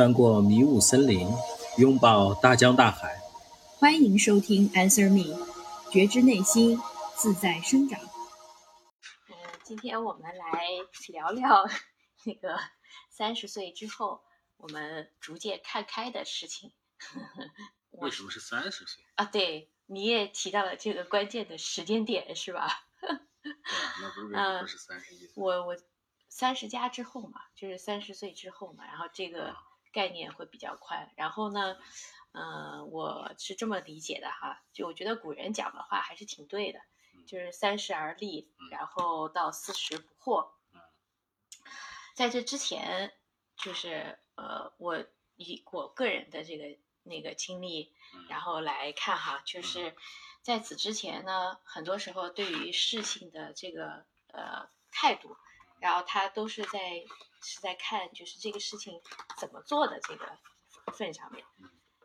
[0.00, 1.28] 穿过迷雾森林，
[1.76, 3.20] 拥抱大江大海。
[3.76, 5.36] 欢迎收听《Answer Me》，
[5.92, 6.80] 觉知内心，
[7.18, 8.00] 自在生长。
[9.28, 10.68] 嗯，今天我们来
[11.08, 11.68] 聊聊
[12.24, 12.58] 那个
[13.10, 14.22] 三十岁之后
[14.56, 16.72] 我们逐渐看开的事情。
[18.00, 19.26] 为什么是三十岁啊？
[19.26, 22.86] 对，你也提到了这个关键的时间点，是吧？
[23.02, 23.10] 对，
[24.00, 25.32] 那不是为什么是三十一岁？
[25.36, 25.76] 我我
[26.30, 29.54] 三十加之后嘛，就是三十岁之后嘛，然后这个。
[29.92, 31.76] 概念会比较宽，然后呢，
[32.32, 36.80] 嗯，我是这么理解的哈，就我觉得古人讲的话还是挺对的，
[37.26, 40.50] 就是三十而立，然后到四十不惑。
[42.14, 43.12] 在这之前，
[43.56, 45.04] 就是呃，我
[45.36, 47.92] 以我个人的这个那个经历，
[48.28, 49.96] 然后来看哈，就是
[50.42, 55.36] 在此之前呢，很多时候对于事情的这个呃态度，
[55.80, 57.04] 然后他都是在。
[57.42, 59.00] 是在看就是这个事情
[59.38, 60.38] 怎么做的这个
[60.92, 61.44] 份上面，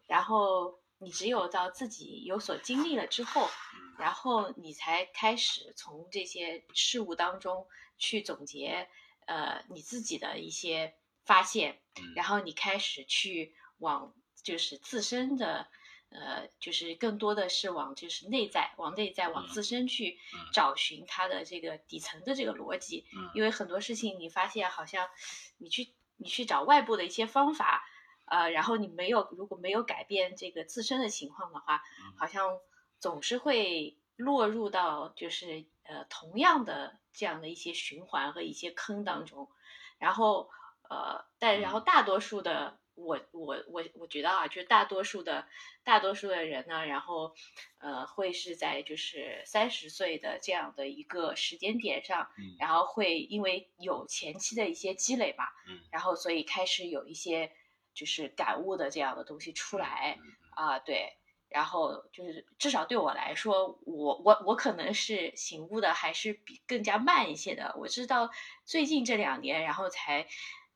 [0.07, 3.49] 然后你只有到自己有所经历了之后，
[3.97, 8.89] 然后你才开始从这些事物当中去总结，
[9.27, 11.81] 呃，你自己的一些发现，
[12.15, 15.67] 然后你开始去往就是自身的。
[16.15, 20.17] 呃，就是更多的是往就是内在，往内在，往自身去
[20.53, 23.05] 找寻它的这个底层的这个逻辑。
[23.13, 25.09] 嗯，因为很多事情你发现好像
[25.57, 27.83] 你去你去找外部的一些方法，
[28.25, 31.83] 呃，然后你没有如果没有改变这个自身的情况的话，
[32.17, 32.59] 好像
[32.99, 39.49] 总是会落入到就是呃同样的这样的一些循环和一些坑当中。
[39.97, 40.49] 然后
[40.89, 42.79] 呃，但然后大多数的。
[42.95, 45.47] 我我我我觉得啊，就是大多数的
[45.83, 47.35] 大多数的人呢，然后
[47.79, 55.45] 呃会是在就是三十岁的这样的一个时间点上，然后会因为有前期的一些积累嘛，
[55.91, 57.51] 然后所以开始有一些
[57.93, 60.17] 就是感悟的这样的东西出来
[60.55, 61.17] 啊，对，
[61.49, 68.31] 然后就是至少对我来说，我我我可能是醒悟的还是比更加慢一些的，我知道
[68.63, 70.27] 最近这两年，然后才。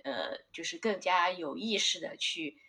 [0.04, 2.62] 呃，就是更加有意识的去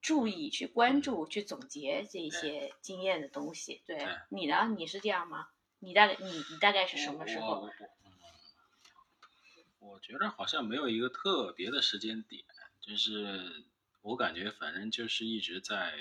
[0.00, 3.82] 注意、去关注、去总结这些经验的东西。
[3.86, 4.74] 对你呢？
[4.76, 5.48] 你是这样吗？
[5.78, 7.68] 你大概你你大概是什么时候？
[9.78, 12.42] 我觉得好像没有一个特别的时间点，
[12.80, 13.66] 就是
[14.00, 15.92] 我感觉反正就是一直在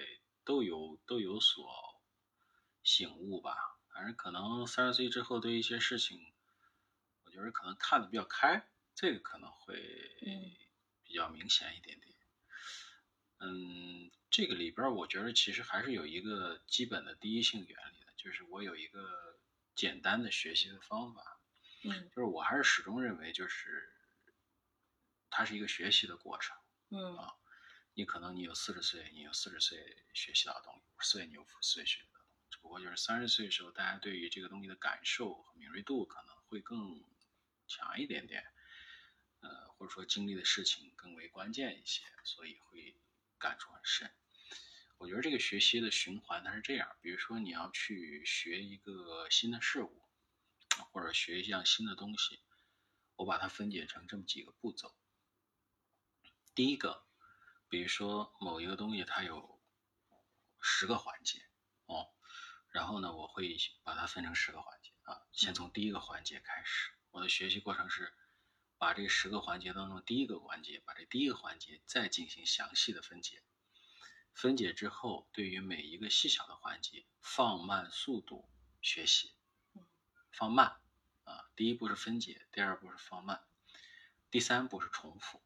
[0.46, 1.66] 都有都有所
[2.82, 3.56] 醒悟吧。
[3.94, 6.18] 反正可能三十岁之后对一些事情，
[7.26, 9.76] 我觉得可能看的比较开，这个可能会。
[11.14, 12.12] 比较明显一点点，
[13.38, 19.40] 嗯，这个里边我觉得其实还是有一个基本的第一性原理的，就是我有一个
[19.76, 21.40] 简单的学习的方法，
[21.84, 23.94] 嗯，就是我还是始终认为就是
[25.30, 26.58] 它是一个学习的过程，
[26.90, 27.36] 嗯啊，
[27.94, 29.78] 你可能你有四十岁，你有四十岁
[30.16, 37.06] 学习到的东西，五十岁你有五十岁学到的东西，只不过就是三十岁的时候，大家对于这个东西的感受和敏锐度可能会更
[37.68, 38.44] 强一点点。
[39.84, 42.96] 或者说经历的事情更为关键一些，所以会
[43.38, 44.10] 感触很深。
[44.98, 50.02] 我觉得这个学习的循环它是这样，比如说你要去学一个新的事物，
[50.94, 52.42] 或者学一项新的东西，
[53.18, 54.96] 我把它分解成这么几个步骤。
[56.56, 57.06] 第一个，
[57.68, 59.62] 比如说某一个东西它有
[60.62, 61.42] 十个环节
[61.88, 62.08] 哦，
[62.70, 66.94] 然后呢，我会把它分成十个环节啊，先从第一个环节开始。
[67.12, 68.14] 我的学习过程是。
[68.84, 73.42] 把这十个环节当中第一个环节，把这第一个环节再进行详细的分解。
[74.34, 78.50] 分解之后，对于每一个细小的环节，放慢速度
[78.82, 79.38] 学习。
[80.34, 80.82] 放慢
[81.24, 83.46] 啊，第一步是分解，第二步是放慢，
[84.30, 85.42] 第三步是重复。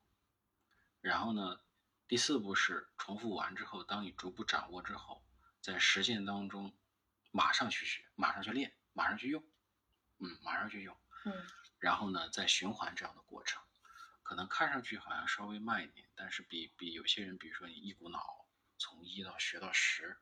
[0.99, 1.61] 然后呢，
[2.07, 5.23] 第四步是重复完之后，当你逐步掌握之后，
[5.61, 6.75] 在实践当中
[7.29, 9.47] 马上去学，马上去练，马上去用。
[10.17, 10.97] 嗯，马上去用。
[11.25, 11.33] 嗯。
[11.79, 13.61] 然后呢，再循环这样的过程，
[14.23, 18.47] 可能看上去好像稍微慢一点，但是比比有些人，比如说你一股脑
[18.77, 20.17] 从一到学到十，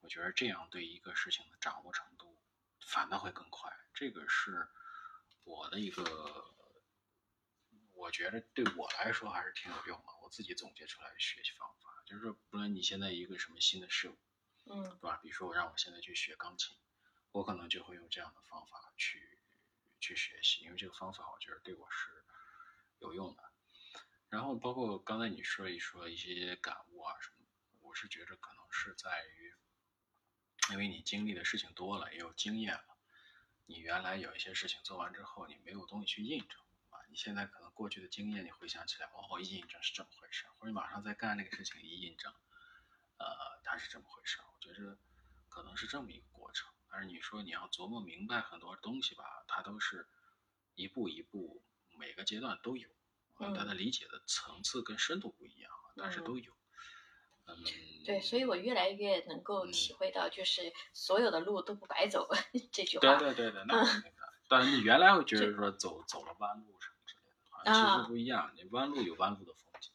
[0.00, 2.38] 我觉得这样对一个事情的掌握程度
[2.80, 3.70] 反倒会更快。
[3.92, 4.68] 这个是
[5.44, 6.02] 我的一个，
[7.92, 10.06] 我觉得对我来说还是挺有用的。
[10.22, 14.18] 我自己总结出来的学习方法，就是说，不论你现在一个什么新的事物，
[14.64, 15.18] 嗯，对吧？
[15.22, 16.74] 比如说我让我现在去学钢琴，
[17.32, 19.38] 我可能就会用这样的方法去。
[20.02, 22.24] 去学习，因为这个方法我觉得对我是
[22.98, 23.42] 有用的。
[24.28, 27.46] 然后包括刚才你说一说一些感悟啊什么，
[27.80, 29.54] 我是觉得可能是在于，
[30.72, 32.96] 因为你经历的事情多了，也有经验了，
[33.66, 36.60] 你原来有一些事情做完之后，你没有东西去印证
[36.90, 42.32] 啊，你现在可能过去的经验，你回想起来，哦，一印证是这么回事，或者马上再干那个事情，一印证，
[43.18, 44.40] 呃，它是这么回事。
[44.54, 44.98] 我觉着
[45.48, 46.72] 可能是这么一个过程。
[46.92, 50.06] 但是你说你要琢磨明白很多东西吧，它都是
[50.74, 51.62] 一步一步，
[51.98, 52.86] 每个阶段都有，
[53.38, 56.52] 它的理解的层次跟深度不一样，但是都有。
[57.46, 57.56] 嗯，
[58.04, 62.28] 对，所以我越来越能够体会到，就是所有的路都不白走
[62.70, 63.16] 这句话。
[63.16, 64.32] 对对对对，那肯定的。
[64.48, 67.24] 但是你原来会觉得说走走了弯路什么之类
[67.64, 68.52] 的，其实不一样。
[68.54, 69.90] 你弯路有弯路的风景，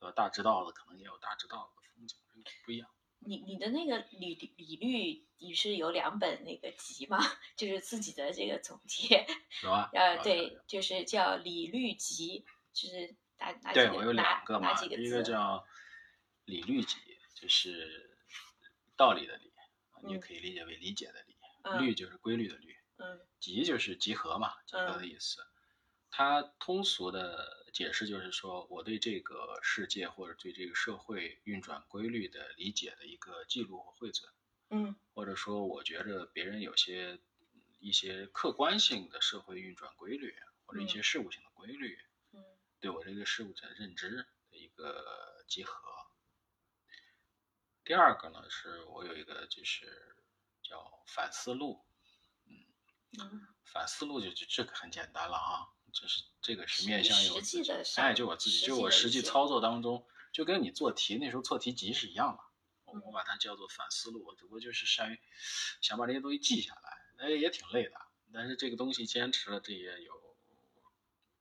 [0.00, 2.18] 呃，大直道的可能也有大直道的风景，
[2.66, 2.90] 不一样。
[3.20, 7.18] 你你的那个理理律，你是有两本那个集吗？
[7.56, 9.26] 就是自己的这个总结。
[9.62, 9.90] 有啊。
[9.92, 12.44] 呃，对，就是叫《理律集》，
[12.80, 13.86] 就是哪哪几个？
[13.88, 15.64] 对我有两个嘛，一个叫。
[16.44, 16.96] 理律集
[17.34, 18.16] 就是
[18.96, 19.52] 道理的理，
[20.02, 21.36] 你也可以理解为理解的理。
[21.78, 22.74] 律就是规律的律。
[22.96, 23.20] 嗯。
[23.38, 25.46] 集就是集合嘛，集合的意思。
[26.10, 34.28] 它通俗的解释就是说，我对这个世界或者对这个社会运转规律的理解的一个记录和汇总。
[34.70, 34.94] 嗯。
[35.14, 37.18] 或者说，我觉着别人有些
[37.80, 40.34] 一些客观性的社会运转规律，
[40.66, 41.98] 或者一些事物性的规律，
[42.32, 42.44] 嗯，
[42.80, 45.80] 对我这个事物的认知的一个集合。
[47.84, 50.16] 第二个呢，是我有一个就是
[50.62, 51.84] 叫反思路，
[53.18, 55.66] 嗯，反思路就就这个很简单了啊，
[56.00, 62.42] 就是这个是面向有，的，哎，就我自己，就我实际操作当中，就跟你做题那时候错题集是一样的，
[62.84, 65.18] 我我把它叫做反思路，我只不过就是善于
[65.80, 67.96] 想把这些东西记下来，那，也挺累的，
[68.32, 70.36] 但是这个东西坚持了这也有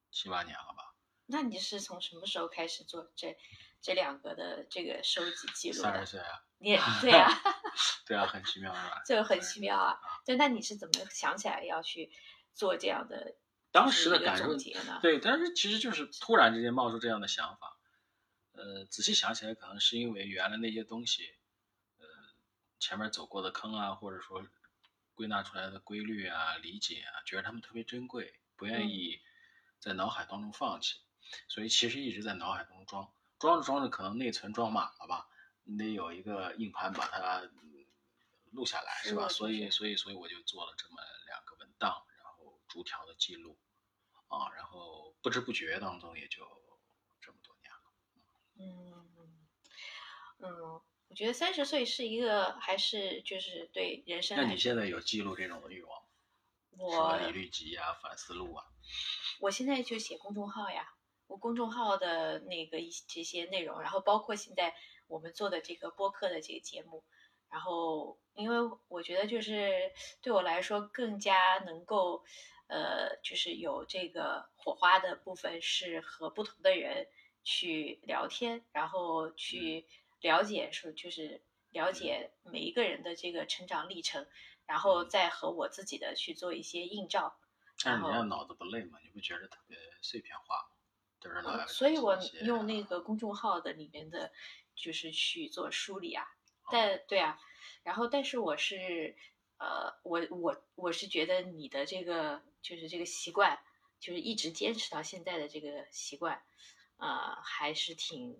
[0.09, 0.95] 七八年了吧？
[1.27, 3.37] 那你是从什么时候开始做这？
[3.79, 7.29] 这两个的这个收集记录，三十岁啊，你 对啊，
[8.07, 9.03] 对啊，很奇妙是吧？
[9.05, 12.11] 这个很奇妙啊，对，那你是怎么想起来要去
[12.53, 13.35] 做这样的？
[13.71, 14.55] 当时的感受？
[15.01, 17.77] 对，但是其实就是突然之间冒出这样的想法，
[18.53, 21.23] 呃，仔细想起来，可能是因为原来那些东西，
[21.97, 22.05] 呃，
[22.79, 24.47] 前面走过的坑啊，或者说
[25.13, 29.19] 归纳出来的规律啊、理解啊，觉得他们特别珍贵，不愿意
[29.79, 30.99] 在脑海当中放弃，
[31.47, 33.11] 所以其实一直在脑海当中装。
[33.39, 35.27] 装着装着，可能内存装满了吧？
[35.63, 37.43] 你得有一个硬盘把它
[38.49, 39.29] 录下来，是吧？
[39.29, 40.95] 所以，所以，所以我就做了这么
[42.77, 43.57] 逐条的记录，
[44.27, 46.45] 啊，然后不知不觉当中也就
[47.19, 47.91] 这么多年了。
[48.59, 49.27] 嗯
[50.37, 54.37] 嗯，我觉得三十岁是一个还是就是对人生？
[54.37, 56.07] 那你现在有记录这种的欲望吗？
[56.77, 58.63] 我理律集啊，反思录啊。
[59.39, 60.93] 我现在就写公众号呀。
[61.25, 64.75] 我公众号的那个一这些内容，然后包括现在
[65.07, 67.03] 我们做的这个播客的这个节目，
[67.49, 69.91] 然后因为我觉得就是
[70.21, 72.23] 对我来说更加能够，
[72.67, 77.07] 呃，就是有这个火花的部分是和不同的人
[77.43, 79.87] 去聊天，然后去
[80.21, 81.41] 了解说就是
[81.71, 84.27] 了解每一个人的这个成长历程，
[84.65, 87.39] 然后再和我自己的去做一些映照。
[87.83, 88.99] 但是你要脑子不累吗？
[89.03, 90.69] 你不觉得特别碎片化吗？
[91.19, 94.31] 就是所以，我用那个公众号的里面的，
[94.75, 96.25] 就是去做梳理啊。
[96.71, 97.39] 但对啊，
[97.83, 99.15] 然后，但是我是，
[99.57, 103.59] 呃，我我我是觉得你的这个就是这个习惯，
[103.99, 106.41] 就是一直坚持到现在的这个习惯，
[106.97, 108.37] 呃，还是挺，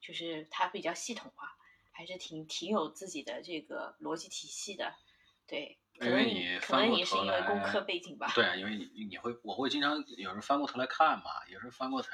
[0.00, 1.56] 就是它比较系统化，
[1.92, 4.94] 还是挺挺有自己的这个逻辑体系的，
[5.46, 5.78] 对。
[6.00, 8.30] 因为你可能你是因为工科背景吧？
[8.32, 12.10] 对啊，因为你你会我会经常有时候翻过头来看嘛，有时候翻过头，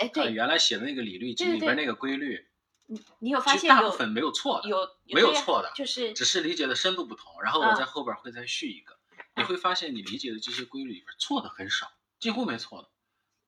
[0.00, 2.48] 哎，对，原来写的那个理律集里边那个规律，
[2.88, 4.76] 你你有发现大部分没有错的，有
[5.06, 7.42] 没有错的，就是只是理解的深度不同。
[7.42, 8.98] 然后我在后边会再续一个，
[9.34, 12.90] 你会发现你理解的这些规律里边错的很少，几乎没错的，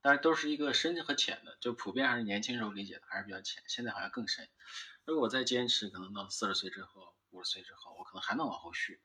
[0.01, 4.49] 但是都是一个深和浅的，就普遍还是年轻时候理解的还是比较浅，现在好像更深。
[5.05, 9.01] 如果我再坚持，可能到四十岁之后、五十岁之后，我可能还能往后续。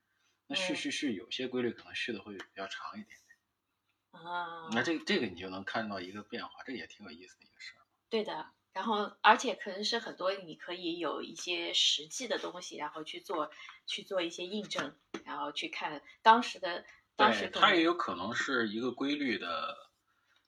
[0.47, 3.17] 那续续续，有些规律可能续的会比较长一点
[4.11, 4.69] 啊。
[4.73, 7.81] 那这这个你就能看到一个变化，这也挺有意思的一个事儿。
[8.09, 13.51] 对的，然后而且可能是很多你可以有一些实际的东西，然后去做
[13.85, 16.83] 去做一些印证，然后去看当时的
[17.15, 17.49] 当时。
[17.51, 19.91] 它也有可能是一个规律的，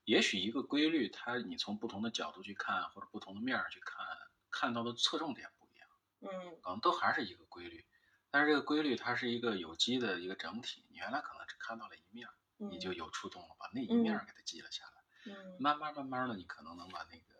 [0.04, 4.04] 也许一个规律，它你从不同的角度去看，或者不同的面儿去看，
[4.50, 5.88] 看到的侧重点不一样。
[6.22, 6.58] 嗯。
[6.62, 7.86] 可能都还是一个规律。
[8.28, 12.28] 但是这个规律它是一个有机的一个整体，你原来可能只看到了一面，
[12.58, 15.32] 你就有触动了，把那一面给它记了下来。
[15.32, 17.35] 嗯，慢慢慢慢的，你可能能把那个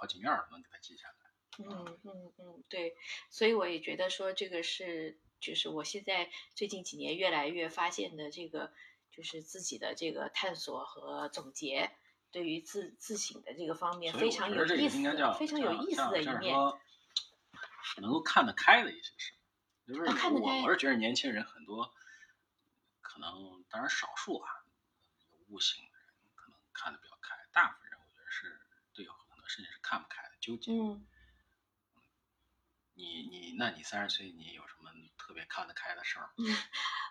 [0.00, 1.14] 好几面能给它记下来。
[1.58, 2.96] 嗯嗯嗯，对，
[3.28, 8.72] 所以我也觉得说这个是，就是我现在最近几年越来越发现的这个，
[9.10, 11.90] 就是自己的这个探索和总结，
[12.30, 15.02] 对于自自省的这个方面非常有意思
[15.38, 16.56] 非常有意思的一面。
[18.00, 19.34] 能够看得开的一些事，
[19.86, 21.92] 就是我我是觉得年轻人很多，
[23.02, 24.48] 可能当然少数啊，
[25.32, 28.60] 有悟性的人可能看得比较开，大部分人我觉得是
[28.94, 30.70] 对有很多事情是看不开的，纠结。
[30.70, 31.04] 嗯，
[32.94, 36.30] 你你那你三十岁，你有什么特别看得开的事儿？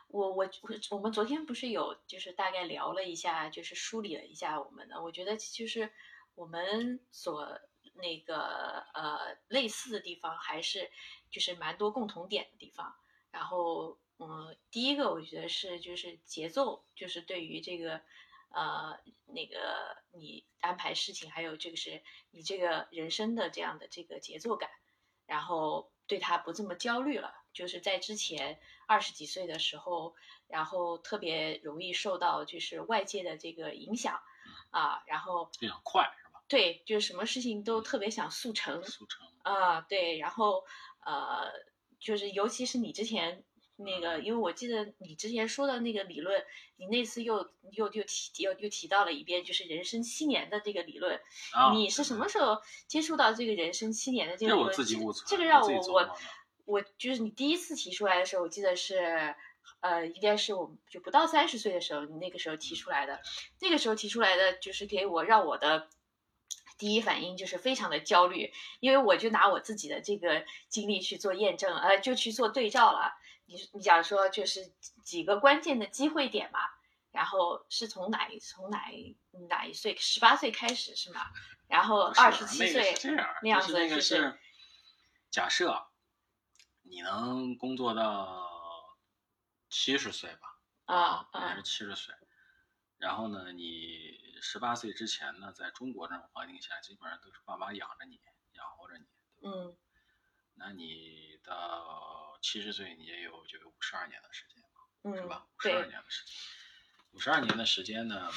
[0.08, 5.92] 我我我我们昨天不是有就是大概聊了一下，就是梳理了一下我们的，我觉得就是
[6.36, 7.60] 我们所
[7.96, 10.90] 那个呃类似的地方，还是
[11.30, 12.96] 就是蛮多共同点的地方。
[13.30, 18.02] 然后嗯，第一个我觉得是就是节奏，就是对于这个
[18.50, 22.02] 呃那个你安排事情，还有这个是
[22.32, 24.70] 你这个人生的这样的这个节奏感，
[25.26, 27.34] 然后对他不这么焦虑了。
[27.52, 30.16] 就是在之前二十几岁的时候，
[30.48, 34.22] 然后特别容易受到就是外界的这个影响
[34.70, 36.44] 啊，然后比较快是吧？
[36.48, 40.64] 对，就是什么事情都特别想速成速成啊，对，然后
[41.04, 41.52] 呃，
[42.00, 43.44] 就是尤其是你之前
[43.82, 46.44] 那个，因为我记得你之前说的那个理论，
[46.76, 47.38] 你那次又
[47.72, 51.20] 又又提又又提到了一遍，就是人生七年的这个理论。
[51.54, 52.58] 啊，你是什么时候
[52.88, 54.76] 接触到这个人生七年的这个理论？
[55.26, 56.18] 这个让我我
[56.66, 59.34] 我就是你第一次提出来的时候，我记得是，
[59.80, 63.22] 呃，应该是我们就不到三十岁的时候，你那个时候提出来的。
[63.62, 65.88] 那个时候提出来的，就是给我让我的
[66.78, 73.14] 第一反应就是非常的焦虑，因为我就拿我自己的这个经历去做验证，呃，就去做对照了。
[73.50, 74.72] 你你讲说就是
[75.04, 76.60] 几个关键的机会点嘛，
[77.12, 79.18] 然后是从哪一从哪一
[79.50, 81.22] 哪一岁，十八岁开始是吗？
[81.68, 82.96] 然后二十七岁
[83.42, 84.40] 那样就是那个子就是是
[85.32, 85.88] 假设
[86.84, 88.48] 你能工作到
[89.68, 92.14] 七十岁吧，啊还是啊七十岁，
[92.98, 98.20] 然后呢，你十八岁之前呢，在中国这种环境下，基本上都是爸妈养着你，
[98.54, 99.06] 养活着你，
[99.42, 99.76] 嗯
[100.56, 105.48] 那你到七十岁，你也有就有五十二年的时间嘛，是嗯吧？
[105.58, 106.36] 五十二年的时间，
[107.12, 108.32] 五十二年的时间呢，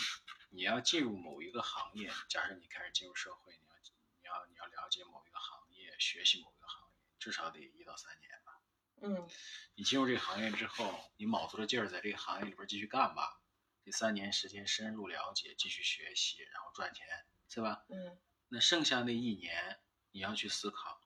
[0.50, 3.76] 你要进入某一个行业，假设你开始进入社会，你要
[4.20, 8.60] 你要你要了解某一个行业，学习某一个行业，至少得一到三年吧。
[9.04, 9.28] 嗯
[9.74, 13.40] 你进入这个行业之后，你卯足了劲儿在这个行业里边继续干吧，
[13.84, 17.06] 这三年时间深入了解，继续学习，然后赚钱，
[17.48, 17.84] 是吧？
[17.88, 18.18] 嗯
[18.48, 19.80] 那剩下那一年，
[20.10, 21.00] 你要去思考，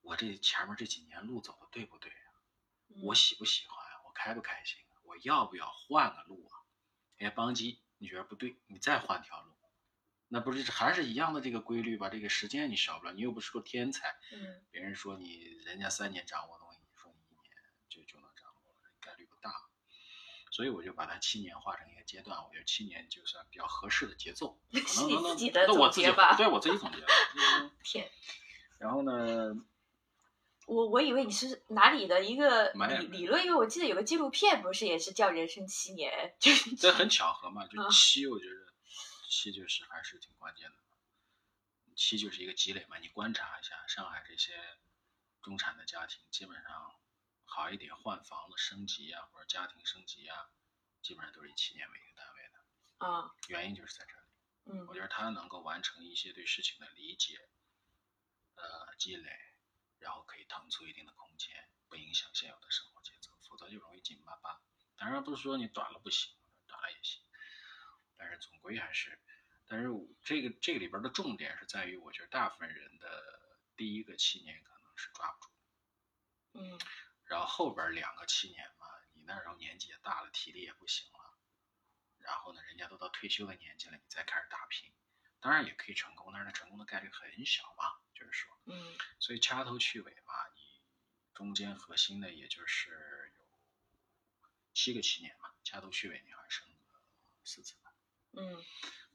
[0.00, 2.12] 我这前面这几年路走的对不对
[3.02, 4.02] 我喜不喜欢啊？
[4.06, 4.96] 我开不开心啊？
[5.04, 6.60] 我要不要换个路啊？
[7.18, 9.52] 哎，邦基，你觉得不对，你再换条路，
[10.28, 12.08] 那不是还是一样的这个规律吧？
[12.08, 17.50] 这个时间你少不了，你又不是个天才，嗯别人说你人家三年掌握东西，你说你一年
[17.88, 19.50] 就就能掌握，概率不大。
[20.52, 26.98] 所以我就把它七年划成一个阶段，我觉得七年就算比较合适的节奏， 可能能能自己的那我自己吧对我自己总结
[27.84, 28.10] 天，
[28.78, 29.54] 然后呢，
[30.70, 36.12] 我我以为你是哪里的一个理理论，因为我记得有个纪录片，不是也是叫《人生七年》，
[36.42, 38.72] 就是这很巧合嘛，就啊七，我觉得
[39.28, 40.76] 七就是还是挺关键的。
[41.96, 44.52] 七就是一个积累嘛，你观察一下上海这些
[45.42, 46.94] 中产的家庭，基本上
[47.44, 50.50] 好一点换房子升级啊，或者家庭升级啊，
[51.02, 53.06] 基本上都是以七年为一个单位的。
[53.06, 57.40] 啊原因就是在这里，嗯我觉得他能够完成一些对事情的理解，
[58.54, 59.30] 呃，积累，
[60.00, 64.60] 然后可以腾出一定的空间，不影响现有的生活节奏，否则就容易紧巴巴。
[64.96, 66.34] 当然不是说你短了不行，
[66.66, 67.22] 短了也行，
[68.16, 69.18] 但是总归还是，
[69.66, 75.50] 但是我这个这个里边的重点是在于，我觉得大部分人的第一个七年可能是抓不住，
[76.54, 76.78] 嗯。
[77.24, 81.38] 然后后边两个七年嘛，你那时候年纪也大了，体力也不行了，
[82.18, 84.92] 然后呢，人家都到退休的年纪了，你再开始打拼，
[85.40, 90.80] 当然也可以成功，但是它成功的概率很小嘛，就是说，嗯所以掐头去尾嘛，你
[91.34, 93.46] 中间核心的也就是有
[94.74, 97.00] 七个七年嘛，掐头去尾你还剩个
[97.44, 97.92] 四次吧。
[98.32, 98.64] 嗯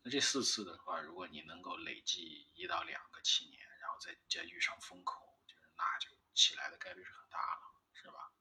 [0.03, 8.31] 那这四次的话，如果你能够累计一到两个七年，然后再再遇上风口，就是那就起来的概率是很大了，是吧？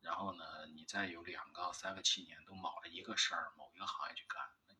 [0.00, 4.79] 然后呢，你再有两个、三个七年都卯着一个事儿、某一个行业去干，那你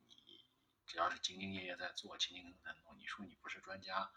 [0.90, 4.10] 只要是兢兢业业在做、勤勤恳恳在弄，你说你不是专家，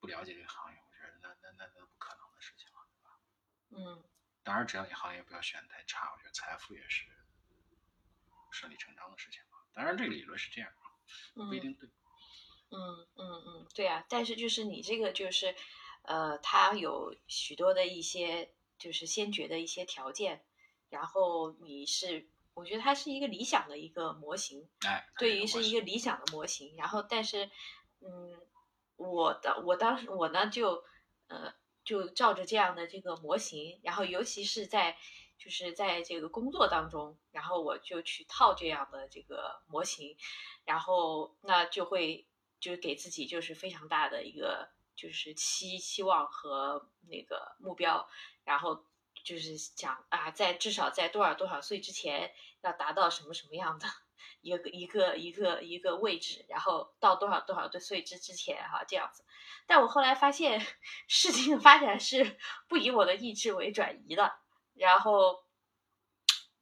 [0.00, 3.20] 不了解这个行业，我觉得那那那那不可能的事情了，对吧？
[3.70, 4.04] 嗯
[4.42, 7.04] 当然，只要你行业不要选太差，我觉得财富也是
[8.50, 9.58] 顺理成章的事情嘛。
[9.74, 10.90] 当然，这个理论是这样啊，
[11.34, 11.88] 不一嗯定对。
[12.70, 15.54] 嗯嗯嗯，对啊，但是就是你这个就是，
[16.02, 20.44] 呃，它有许多的一些就是先决的一些条件，
[20.88, 26.74] 然后你是我觉得它是一个理想的一个模型，哎，对于是一个个理想的模型。
[26.74, 27.50] 然后，但是，
[28.00, 28.34] 嗯，
[28.96, 30.82] 我的我当时我呢就
[31.26, 31.52] 呃
[31.84, 34.96] 就照着这样的这个模型，然后尤其是在
[35.36, 40.16] 就是在这个工作当中，然后我就去套这样的这个模型，
[40.64, 42.26] 然后那就会
[42.58, 48.08] 就是给自己就是非常大的一个就是期期望和那个目标，
[48.44, 48.86] 然后
[49.26, 53.88] 就是讲啊，在至少在多少多少岁之前要达到什么什么样的
[54.40, 59.24] 一个一个一个一个位置，然后到多少多少的岁之之前哈、这样子。
[59.66, 60.64] 但我后来发现
[61.08, 64.38] 事情的发展是不以我的意志为转移的，
[64.74, 65.44] 然后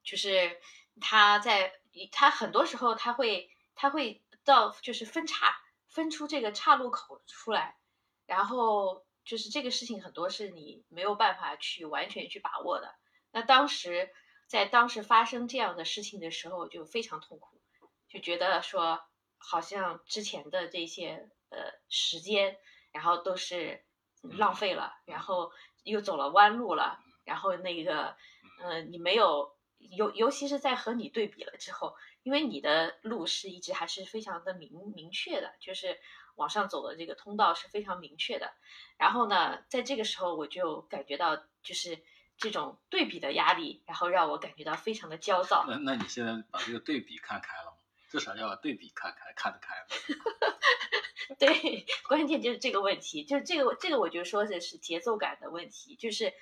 [0.02, 0.59] 就是
[1.02, 1.75] 他在
[2.11, 5.54] 他很多时候他会他会到就是分叉
[5.87, 7.76] 分出这个岔路口出来，
[8.25, 12.95] 然后就是这个事情很多是你没有办法去完全去把握的。
[13.33, 14.11] 那当时
[14.47, 17.61] 在当时发生这样的事情的时候，就非常痛苦，
[18.09, 19.00] 就觉得说
[19.38, 22.57] 好像之前的这些呃时间，
[22.93, 23.85] 然后都是
[24.23, 25.50] 浪费了，然后
[25.83, 28.16] 又走了弯路了，然后那个
[28.61, 35.99] 呃你没有尤尤其是在和你对比了之后，因为你的路是一直还是非常的明明确的，就是
[36.37, 38.53] 往上走的这个通道是非常明确的。
[38.99, 41.99] 然后呢，在这个时候我就感觉到就是
[42.37, 45.64] 这种对比的压力，然后让我感觉到非常的焦躁。
[45.69, 47.76] 那那你现在把这个对比看开了吗？
[48.11, 50.57] 至少要把对比看开，看得开吗？
[51.37, 56.33] 对，关键就是这个问题，就是这个这个，我就说的是节奏感的问题，就是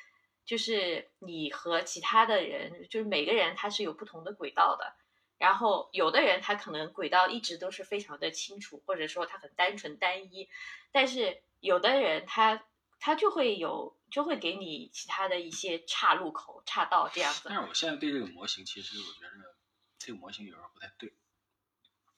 [0.44, 4.94] 就是你和其他的人，就是每个人他是有不同的轨道的，
[5.42, 10.48] 然后有的人他可能轨道一直都是非常的清楚，或者说他很单纯单一，
[10.92, 12.64] 但是有的人他
[13.00, 19.56] 他就会有就会给你其他的一些岔路口、岔道这样子但，是我现在对这个模型，其实我觉得
[19.98, 21.12] 这个模型有时候不太对，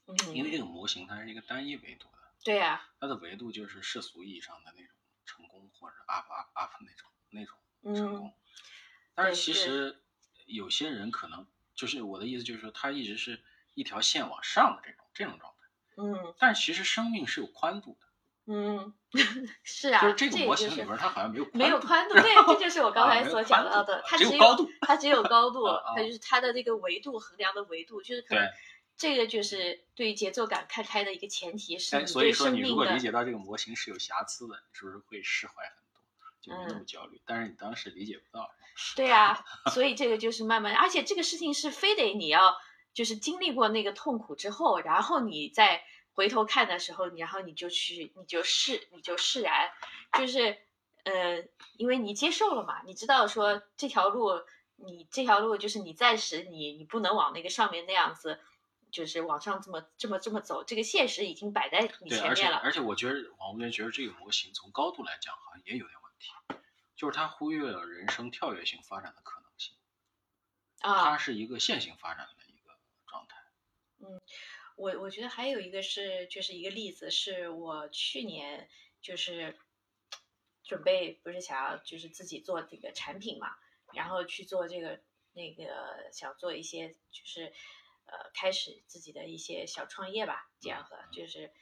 [0.05, 0.59] 嗯，因为这。
[0.59, 7.57] 个模型它是一个单一维度的，对呀、它的维度就是世俗意义上的那种成功或者 up up up 那种那种
[7.97, 8.35] 成嗯功。
[9.15, 10.03] 但是其实
[10.45, 13.43] 有些人可能就是我的意思，就是说它一直是
[13.75, 16.35] 一条线往上的这种这种状态，嗯。
[16.39, 18.07] 但其实生命是有宽度的，
[18.47, 18.95] 嗯，
[19.65, 28.49] 是啊，就是这个模型里边它好像没有没有宽度， 对，这就是我刚才所讲到的它只只有高度它只有高度， 它就是它的这个维度衡量的维度，就是可能
[28.97, 35.55] 这个就是对于节奏感看开的一个前提，是所以对生命说你如果理解到这个模型是有瑕疵的，你是不是会释怀
[36.45, 37.21] 就没那么嗯焦虑？
[37.25, 38.51] 但是你当时理解不到，
[38.97, 42.57] 对啊， 所以这个就是慢慢，而且这个事情是非得你要
[42.93, 49.71] 就是经历过那个痛苦之后，然后你再回头看的时候，然后你就去，你就释，你就释然，
[50.19, 50.59] 就是
[51.05, 51.45] 呃，
[51.77, 54.43] 因为你接受了嘛，你知道说这条路，
[54.77, 58.41] 你这条路就是你暂时你你不能往那个上面那样子。
[58.95, 62.59] 就是往上这么这么这么走，这个现实已经摆在你对，而且前面了。
[62.59, 66.57] 而且我觉得王无边觉得这个模型从高度来讲好像也有点问题，
[66.97, 69.75] 就是他忽略了人生跳跃性发展的可能性，
[70.81, 73.37] 啊它啊，是一个线性发展的一个状态。
[73.99, 74.21] 嗯
[74.77, 78.69] 我我觉得还有一个是，就是一个例子，是我去年
[79.01, 79.57] 就是
[80.65, 83.55] 准备不是想要就是自己做这个产品嘛，
[83.93, 85.01] 然后去做这个
[85.33, 87.53] 那个想做一些就是
[88.07, 91.53] 呃开始自己的一些小创业吧，这样的就是，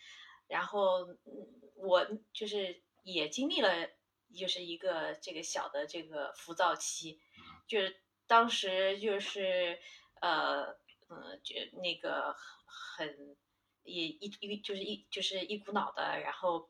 [0.46, 3.90] 然后嗯我就是也经历了
[4.32, 7.20] 就是一个这个小的这个浮躁期，
[7.66, 9.78] 就是当时就是
[10.20, 10.64] 呃
[11.08, 12.34] 呃就那个
[12.66, 13.36] 很
[13.82, 16.68] 也一一就是一就是一股脑的，然后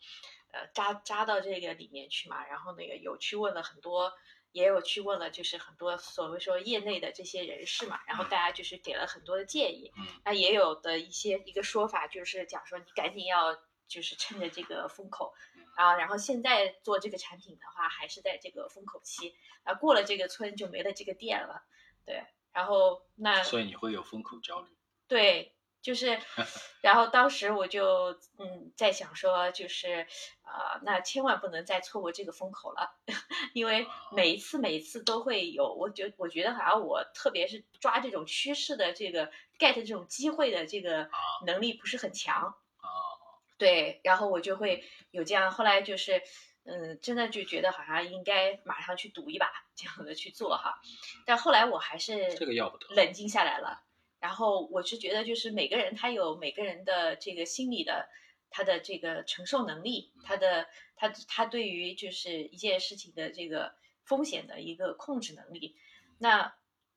[0.53, 4.13] 呃扎扎到这个里面去嘛，然后那个有去问了很多。
[4.53, 9.91] 也有去问了，就是很多所谓说业内的这些人士嘛，然后大家就是给了很多的建议。
[9.97, 15.33] 嗯那也有的一些一个说法，就是讲说你赶紧要就是趁着这个风口
[15.75, 21.63] 啊，然后现在做这个产品的话，还是在这个风口期啊，过了这个村就没了这个店了，
[22.05, 22.25] 对。
[22.53, 24.69] 然后那所以你会有风口焦虑。
[25.09, 26.21] 对，就是，
[26.83, 30.07] 然后当时我就嗯在想说，就是
[30.43, 32.95] 啊、那千万不能再错过这个风口了，
[33.55, 41.09] 因为每一次每一次都会有，我觉我觉得好像我特别是抓这种趋势的这个 get 这种机会的这个
[41.47, 42.55] 能力不是很强，啊，
[43.63, 46.21] 对，然后我就会有这样，后来就是，
[46.65, 49.47] 嗯，真的就觉得好像应该马上去赌一把，
[49.77, 50.81] 这样的去做哈。
[51.25, 53.85] 但后来我还是这个要不得冷静下来了。
[54.19, 58.09] 然后我是觉得，就是每个人他有每个人的这个心理的
[58.51, 65.77] 他的这个承受能力，他的他他对于就是一件事情的这个风险的一个控制能力。
[66.19, 66.53] 那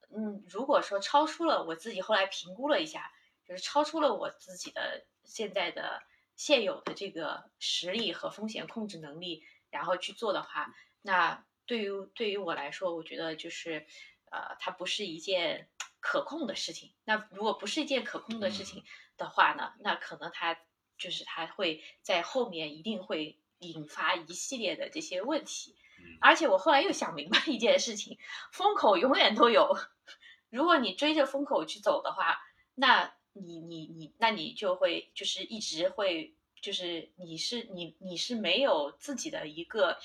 [0.10, 3.12] 嗯，如果说超出了我自己后来评估了一下，
[3.47, 6.01] 就是超出了我自己的现在的
[6.36, 13.86] 现有的这个实力和风险控制能力，然后去做的话，那对于对于我来说，我觉得就是
[14.32, 15.69] 呃，它不是一件
[16.00, 16.93] 可控的事情。
[17.04, 18.84] 那如果不是一件可控的事情
[19.17, 20.58] 的话呢，那可能它
[20.98, 25.76] 就是它会在后面一定会引发一系列的这些问题。
[25.98, 28.19] 嗯而且我后来又想明白一件事情，
[28.52, 29.76] 风口永远都有。
[30.52, 32.38] 如果你追着风口去走的话，
[32.76, 40.00] 那你你你，那你就会就是一直会就是你是你你是没有自己的一个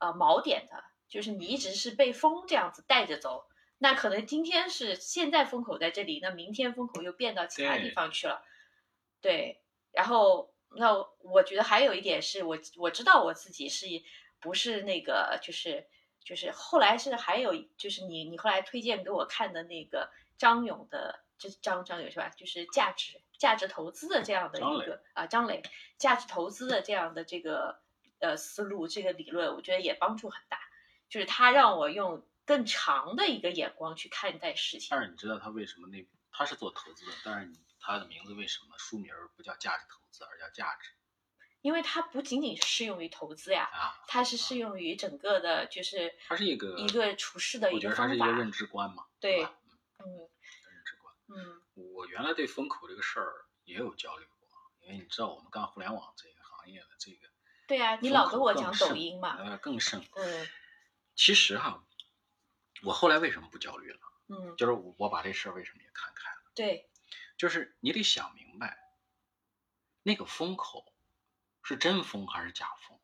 [0.00, 3.44] 呃锚点的，就是你一直是被风这样子带着走。
[3.78, 8.44] 那可能今天是现在风口在这里，那明天风口又变到其他地方去了。
[9.20, 9.60] 对，
[9.92, 13.86] 然后那我觉得还有一点是我我知道我自己是
[14.40, 15.86] 不是那个就是
[16.24, 22.28] 就是后来是还有就是你你后来推荐给我看的那个张勇的，就是张张磊是吧？
[22.28, 25.60] 就是价值价值投资的这样的一个啊张磊
[25.98, 27.82] 价值投资的这样的这个
[28.20, 30.60] 呃思路这个理论，我觉得也帮助很大，
[31.08, 34.88] 就是他让我用更长的一个眼光去看待事情。
[34.92, 40.90] 但是你知道他为什么那他是做投资的，但是你他的名字为什么书名不叫价值投资，而叫价值
[41.62, 43.94] 因为它不仅仅适用于投资呀，啊？
[44.08, 48.12] 它是适用于整个的，就是它是一个一个处事的我觉一个方法。
[48.14, 49.54] 得它是一个认知观嘛，对吧？
[49.98, 50.28] 嗯。
[51.34, 54.48] 嗯我原来对风口这个事儿也有焦虑过，
[54.80, 57.28] 因为你知道我们干互联网这个行业的这个，
[57.66, 60.04] 对啊，你老跟我讲抖音嘛，呃，更甚。
[60.16, 60.48] 嗯
[61.14, 61.84] 其实哈，
[62.82, 64.00] 我后来为什么不焦虑了？
[64.28, 66.90] 嗯，就是我把这事儿为什么也看开了，对，
[67.36, 68.78] 就是你得想明白，
[70.02, 70.94] 那个风口
[71.62, 72.98] 是真风还是假风。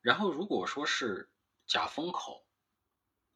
[0.00, 1.32] 然后如果说是
[1.66, 2.44] 假风口，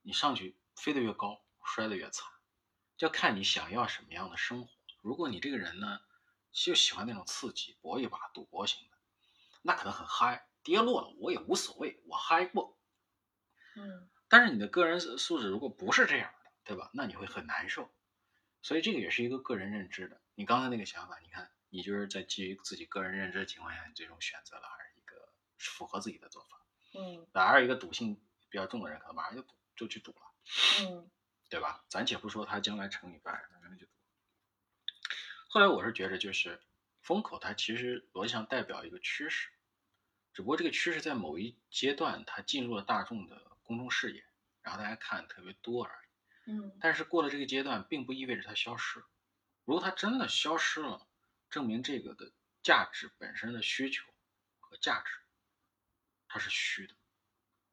[0.02, 2.28] 你上去飞得越高，摔得越惨，
[2.96, 4.72] 就看你想要什么样的生活。
[5.02, 6.00] 如果你这个人呢，
[6.52, 8.96] 就喜欢那种刺激、搏一把、赌博型的，
[9.62, 12.78] 那可能很嗨，跌落了我也无所谓，我嗨过。
[13.76, 16.90] 嗯但是你的个人素素质如果不是这样的，对吧？
[16.94, 17.88] 那你会很难受。
[18.60, 20.20] 所以这个也是一个个人认知的。
[20.34, 26.60] 你刚才那个想法，你看，你就是在基于自己个人认知的情况下，你最终选择了还是一个符合自己的做法。
[26.94, 30.32] 嗯哪还有一个赌性比较重的人，可能马上就赌就去赌了，
[30.80, 31.08] 嗯
[31.48, 31.84] 对吧？
[31.88, 33.92] 咱且不说它将来成与败，他可能就赌。
[35.48, 36.60] 后来我是觉得，就是
[37.00, 39.50] 风口它其实逻辑上代表一个趋势，
[40.32, 44.24] 只不过这个趋势在某一阶段它进入了大众的公众视野，
[44.62, 46.06] 然后大家看特别多而已。
[46.48, 49.02] 嗯但是过了这个阶段，并不意味着它消失。
[49.64, 51.08] 如果它真的消失了，
[51.50, 52.32] 证明这个的
[52.62, 54.04] 价值本身的需求
[54.60, 55.18] 和价值，
[56.28, 56.94] 它是虚的。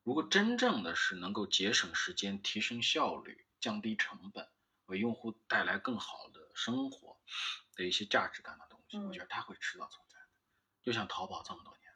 [0.04, 4.52] 如果真正的是能够节省时间、提升效率、降低成本，
[4.88, 7.18] 为用户带来更好的生活
[7.76, 10.28] 的一些价值感的东西，嗯我觉得它会迟早存在的。
[10.82, 11.94] 就像淘宝这么多年，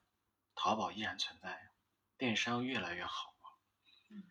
[0.56, 1.72] 淘宝依然存在呀，
[2.18, 3.36] 电商越来越好。
[4.10, 4.24] 嗯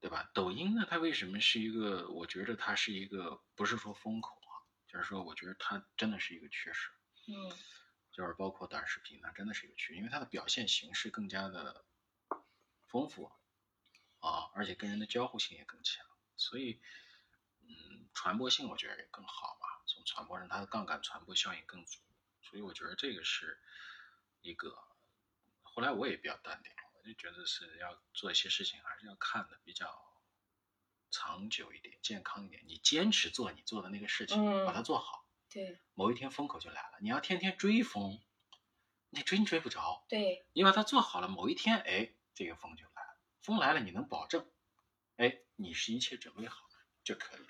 [0.00, 0.30] 对吧？
[0.34, 2.10] 抖音呢，它为什么是一个？
[2.10, 4.52] 我觉得它是一个，不是说风口啊，
[4.86, 6.90] 就是说，我觉得它真的是一个趋势，
[7.26, 7.50] 嗯
[8.12, 11.86] 就是包括短视频，它真的是一个趋势，因为它的表现形式更加的
[12.86, 13.32] 丰富
[14.20, 16.04] 啊，而且跟人的交互性也更强，
[16.36, 16.80] 所以，
[17.62, 19.66] 嗯，传播性我觉得也更好嘛。
[19.86, 22.00] 从传播上，它的杠杆传播效应更足，
[22.42, 23.60] 所以我觉得这个是
[24.40, 24.76] 一个。
[25.62, 29.88] 后来我也比较淡定，我就觉得是要做一些事情，还是要看的比较
[31.10, 32.62] 长久一点、健康一点。
[32.66, 36.98] 你坚持做你做的那个事情，嗯把它做好，对某一天风口就来了。
[37.00, 38.22] 你要天天追风，
[39.10, 40.04] 你追你追不着。
[40.08, 43.18] 对你把它做好了，某一天，哎，这个风就来了。
[43.42, 44.48] 风来了，你能保证，
[45.16, 47.46] 哎，你是一切准备好了就可以了。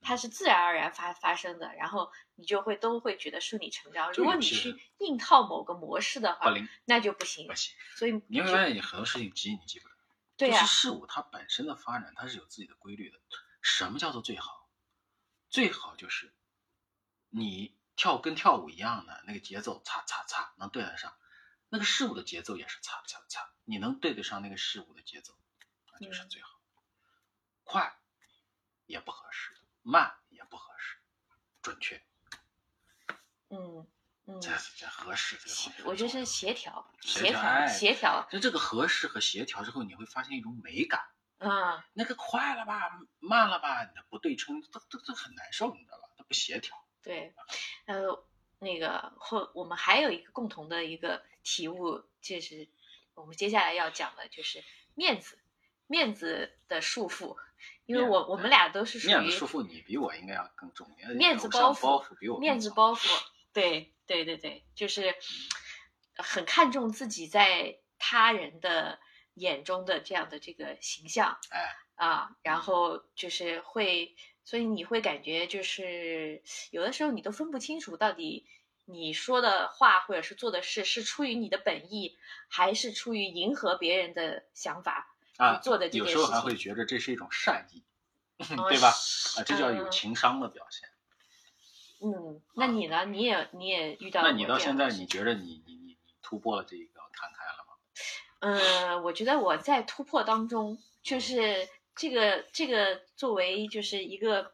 [0.00, 4.12] 它是自然而然发发生的，然后你就会都会觉得顺理成章。
[4.12, 7.54] 如果你去硬套某个模式的话，那就不行不。
[7.54, 9.94] 行，所以你会发现你很多事情急你急不得。
[10.36, 13.18] 对呀、就是事物它本身的发展，它是有自己的规律的。
[13.62, 14.68] 什么叫做最好？
[15.48, 16.32] 最好就是
[17.30, 21.16] 你跳跟跳舞一样的那个节奏，擦擦擦，能对得上。
[21.68, 25.34] 那个事物的节奏也是擦擦擦，你能对得上那个事物的节奏，
[25.92, 26.55] 那就是嗯最好。
[27.66, 27.98] 快
[28.86, 29.52] 也不合适，
[29.82, 30.96] 慢也不合适，
[31.60, 32.00] 准确，
[33.48, 33.84] 嗯
[34.26, 35.90] 嗯，这这合适这个东西很重要。
[35.90, 38.28] 我觉得是协调，协协调，协调。
[38.30, 41.10] 就这个合适和协调之后，你会发现一种美感。
[41.38, 46.08] 嗯，那个快了吧，慢了吧，你的不对称，这这这很难受，你知道吧？
[46.16, 46.80] 它不协调。
[47.02, 47.34] 对，
[47.86, 48.24] 呃，
[48.60, 52.68] 那个后我们还有一个共同的一个体悟，就是
[53.14, 55.38] 我们接下来要讲的就是面子，
[55.86, 57.36] 面子的束缚
[57.86, 63.08] 因为我我们俩都是属于面子束缚你比我应该要更重，面子包袱包袱比我面子包袱，
[63.52, 65.14] 对对对对，就是
[66.16, 68.98] 很看重自己在他人的
[69.34, 78.46] 眼中的这样的这个形象哎，啊，然后就是会，所以你会感觉就是有的时候你都分不清楚到底
[78.84, 82.16] 你说的话或者是做的事是出于你的本意，
[82.48, 87.82] 还是出于迎合别人的想法啊做的这有件事情时候还会觉得这是一种善意，
[88.56, 88.88] 哦对吧？
[88.88, 90.88] 啊，这叫有嗯情商的表现。
[92.00, 93.04] 嗯，那你呢？
[93.06, 97.74] 你也你也遇到那你到现在，你觉得你你你你突破了这个看开了吗？
[98.40, 104.52] 嗯，我觉得我在突破当中，就是这个这个作为就是一个，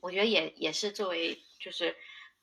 [0.00, 1.96] 我觉得也也是作为就是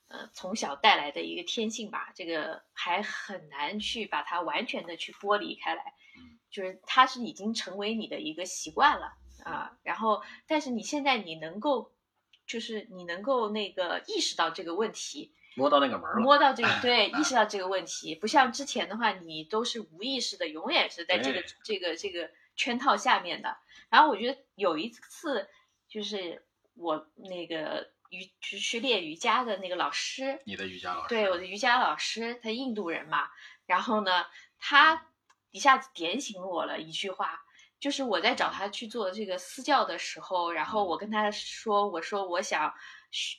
[0.10, 6.01] 呃从小带来的一个天性吧，这个还很难去把它完全的去剥离开来嗯，
[6.52, 9.78] 就是它是已经成为你的一个习惯了啊。
[9.84, 11.94] 然后，但是你现在你能够，
[12.46, 23.58] 就是你能够那个意识到这个问题，摸到那个门儿了，摸到这个， 对，意识到这个问题，不像之前的话，你都是无意识的，永远是在这个这个这个圈套下面的。
[23.90, 25.50] 然后我觉得有一次，
[25.90, 33.30] 就是我那个瑜就是去练瑜伽的那个老师，你的瑜伽老师，对我的瑜伽老师，他印度人嘛，
[33.66, 34.26] 然后呢，
[34.58, 35.08] 他
[35.52, 37.40] 一下子点醒我了一句话，
[37.80, 42.74] 就是我在找他去做这个私教的时候，然后我跟他说，我说我想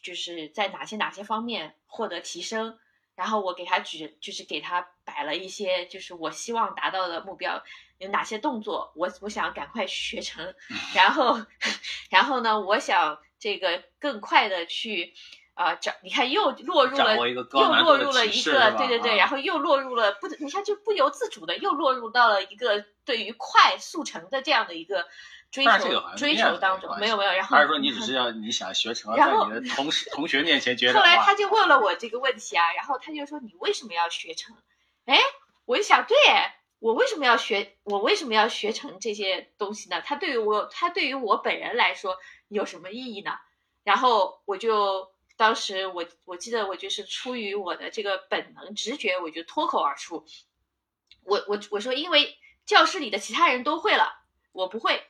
[0.02, 2.78] 就是在哪些哪些方面获得提升，
[3.14, 7.62] 然后我给他举，就是给他摆了一些，就是我希望达到的目标
[7.98, 10.54] 有哪些动作，我我想赶快学成，
[10.94, 11.40] 然后
[12.10, 15.14] 然后呢，我想这个更快的去。
[15.62, 25.06] 啊，这你看又落入了，又落入了一个对对对，啊然后又落入了不，你看就不由自主的又落入到了一个对于快速成的这样的一个
[25.50, 34.56] 追求追求当中，没有没有，然后还是说你只是要你想学成，然后在你的同事同学面前觉得后来他就问了我这个问题啊，然后他就说你为什么要学成？
[35.04, 35.18] 哎，
[35.64, 36.16] 我就想对，
[36.78, 37.76] 我为什么要学？
[37.84, 40.00] 我为什么要学成这些东西呢？
[40.04, 42.16] 它对于我，它对于我本人来说
[42.48, 43.32] 有什么意义呢？
[43.84, 50.24] 然后我就当时我我记得我就是出于我的这个本能直觉，我就脱口而出，
[51.24, 55.04] 我我我说因为教室里的其他人都会了，我不会，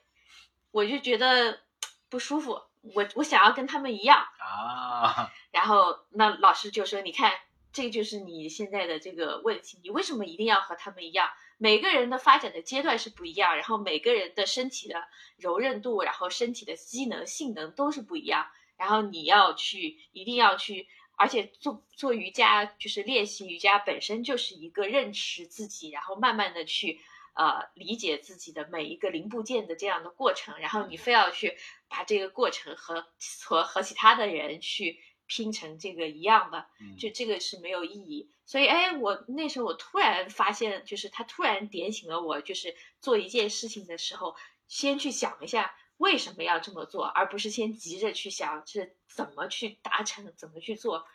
[0.70, 1.60] 我就觉得
[2.08, 2.62] 不舒服，
[2.94, 4.26] 我我想要跟他们一样。
[4.38, 7.32] 啊， 然后那老师就说：“你看，
[7.72, 11.28] 这就是你现在的这个问题，你为什么一定要和他们一样？
[11.58, 15.04] 每个人的发展的阶段是不一样，然后每个人的身体的
[15.36, 18.50] 柔韧度，然后身体的机能、性能都是不一样。
[18.82, 27.00] 然后你要去，一定要去，而且做做瑜伽，就是练习瑜伽本身就是一个认识自己，然后慢慢的去。”
[27.34, 31.56] 呃，理解自己的每一个零部件的这样的过程，然后你非要去
[31.88, 33.06] 把这个过程和
[33.46, 38.30] 和和其他的人去拼成这个一样的，嗯就这个是没有意义。
[38.44, 44.36] 所以，哎，我那时候我突然发现，就是他突然点醒了我，就是做一件事情的时候，
[44.68, 51.06] 先去想一下为什么要这么做，而不是先急着去想是怎么去达成，怎么去做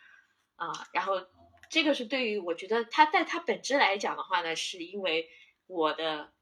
[0.56, 0.72] 啊。
[0.94, 1.26] 然后，
[1.68, 5.28] 这个是对于我觉得它，在它本质来讲的话呢，是因为
[5.66, 6.32] 我的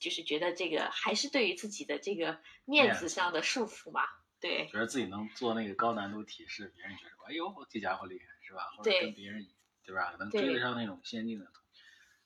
[0.00, 4.00] 就是觉得这个还是对于自己的这个面面子子上的束缚嘛，
[4.40, 4.66] 对。
[4.72, 8.62] 觉得自己能做那个高难度体式，别人觉得哎呦这家伙厉害是吧？
[8.76, 9.46] 或者跟别人
[9.84, 11.82] 对吧，能追得上那种先进的同学。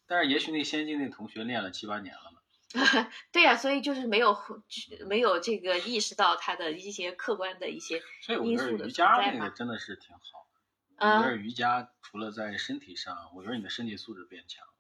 [0.07, 2.39] 但是也许那先进那同学练了七八年了嘛，
[3.31, 4.37] 对呀、所以就是没有
[5.07, 10.21] 没有这个意识到他的一些客观的一些，所以我觉因素的得瑜伽那个真的是挺好。
[10.97, 14.73] 我觉得瑜伽除了在身体上，我觉得你的身体素质变强了。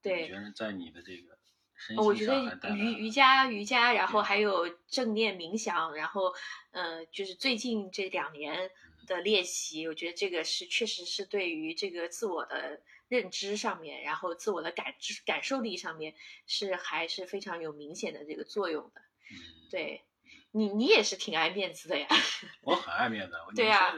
[0.00, 1.38] 对我觉得在你的这个
[1.76, 6.34] 身我觉心上还带来得瑜瑜伽瑜伽，然后还有正念冥想，然后
[6.70, 8.70] 呃，就是最近这两年
[9.06, 12.80] 的练习，我觉得这个是确实是对于这个自我的
[13.12, 16.14] 认知上面，然后自我的感知感受力上面
[16.46, 19.02] 是还是非常有明显的这个作用的。
[19.30, 19.36] 嗯，
[19.70, 20.02] 对
[20.50, 22.08] 你，你也是挺爱面子的呀。
[22.64, 23.92] 我很爱面子，我对呀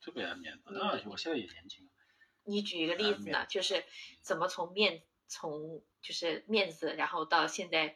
[0.00, 0.62] 特别爱面子。
[0.68, 1.86] 嗯那我现在也年轻，
[2.44, 3.84] 你举一个例子呢，就是
[4.22, 7.94] 怎么从面从就是面子，然后到现在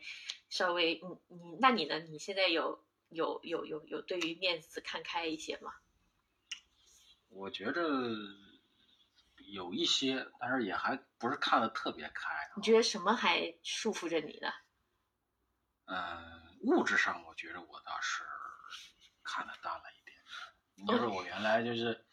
[0.51, 2.01] 稍微你你那你呢？
[2.01, 5.73] 你现在有有有有有对于面子看开一些吗？
[7.31, 7.81] 我觉着
[9.53, 12.53] 有一些，但是也还不是看得特别开啊。
[12.57, 14.53] 你觉得什么还束缚着你呢？
[15.87, 18.23] 嗯，物质上我觉得我倒是
[19.23, 20.17] 看得淡了一点。
[20.77, 22.07] 你就是我原来就是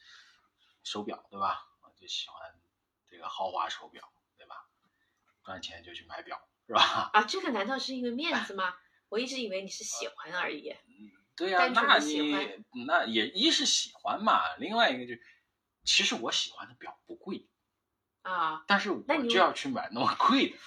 [0.84, 1.68] 手表，对吧？
[1.82, 2.60] 我就喜欢
[3.10, 4.68] 这个豪华手表，对吧？
[5.44, 7.10] 赚钱就去买表，是吧？
[7.14, 8.76] 啊，这个难道是因为面子吗？
[9.10, 10.76] 我一直以为你是喜欢而已。
[11.36, 12.34] 对呀、那你
[12.88, 15.22] 那也一是喜欢嘛，另外一个就，
[15.88, 17.48] 其实我喜欢的表不贵，
[18.22, 20.58] 啊，但是我就要去买那么贵的。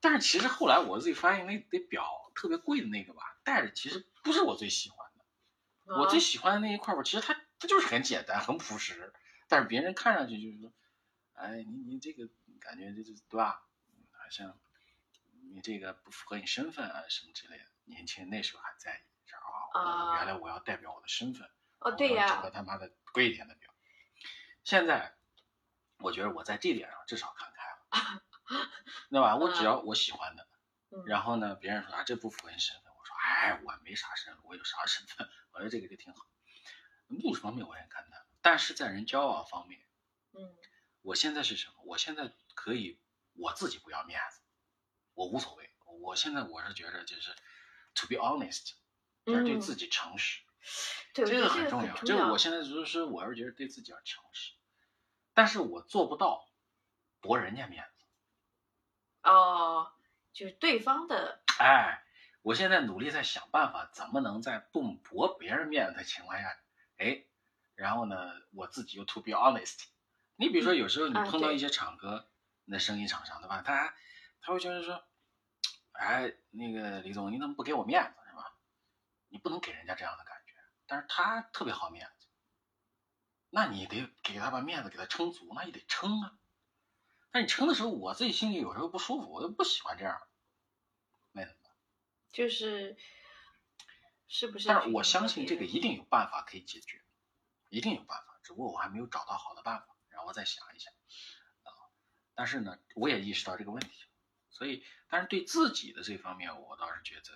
[0.00, 5.94] 但是其实后来我自己发现，那那表特别贵的那个吧，戴着其实不是我最喜欢的。
[6.00, 9.12] 我最啊喜欢的那一块儿吧，其实它它就是很简单、很朴实，
[9.48, 10.72] 但是别人看上去就是说，
[11.34, 12.26] 哎，你你这个
[12.58, 13.62] 感觉就是对吧？
[14.12, 14.58] 好像
[15.52, 17.64] 你这个不符合你身份啊什么之类的。
[17.84, 21.46] 年轻人那时候还在意，说啊，我啊原来我要代表我的身份，
[21.80, 23.69] 哦，对呀、找个他妈的贵一点的表。
[24.64, 25.14] 现在
[25.98, 28.22] 我觉得我在这点上至少看开了，
[29.10, 29.36] 对吧？
[29.36, 30.46] 我只要我喜欢的，
[30.90, 35.28] 嗯，然后呢，别人说啊这不符合你身份，我说哎我没啥身份，我有啥身份？
[35.52, 36.26] 我觉得这个就挺好。
[37.24, 39.80] 物质方面我也看淡，但是在人交往方面，
[40.32, 40.56] 嗯
[41.02, 41.74] 我现在是什么？
[41.84, 43.00] 我现在可以
[43.34, 44.40] 我自己不要面子，
[45.14, 45.70] 我无所谓。
[46.02, 47.34] 我现在我是觉得就是
[47.94, 48.74] to be honest，
[49.26, 50.40] 就是对嗯自己诚实，
[51.14, 51.94] 对，这个个很重要。
[51.94, 54.52] 很重要这个我现在就是说，我是觉得对自己要诚实，
[55.34, 56.48] 但是我做不到
[57.20, 58.04] 驳人家面子。
[59.22, 59.92] 哦，
[60.32, 62.02] 就是对方的 哎，
[62.42, 66.56] 我现在努力在想办法，怎么能在不驳别人面子的情况下，
[66.96, 67.24] 哎，
[67.74, 68.16] 然后呢，
[68.52, 69.84] 我自己又 to be honest。
[70.36, 72.28] 你比如说，有时候你碰到一些场合，
[72.64, 73.62] 那生意场上对吧？
[73.62, 73.94] 他
[74.40, 75.04] 他会觉得说，
[75.92, 78.56] 哎，那个李总，你怎么不给我面子是吧？
[79.28, 80.39] 你不能给人家这样的感觉，
[80.90, 82.26] 但是他特别好面子，
[83.48, 86.36] 那你得给他把面子给他撑足，那也得撑啊。
[87.30, 90.20] 但你撑的时候，我自己心里有时候不舒服，我就不喜欢这样，
[91.30, 91.72] 那怎么办？
[92.32, 92.96] 就是
[94.26, 94.66] 是不是？
[94.66, 97.00] 但是我相信这个一定有办法可以解决，
[97.68, 100.92] 一定有办法，只不过我还没有找到好的办法，然后我再想一想
[101.62, 101.70] 啊。
[102.34, 104.06] 但是呢，我也意识到这个问题，
[104.50, 107.30] 所以，但是对自己的这方面，我倒是觉得，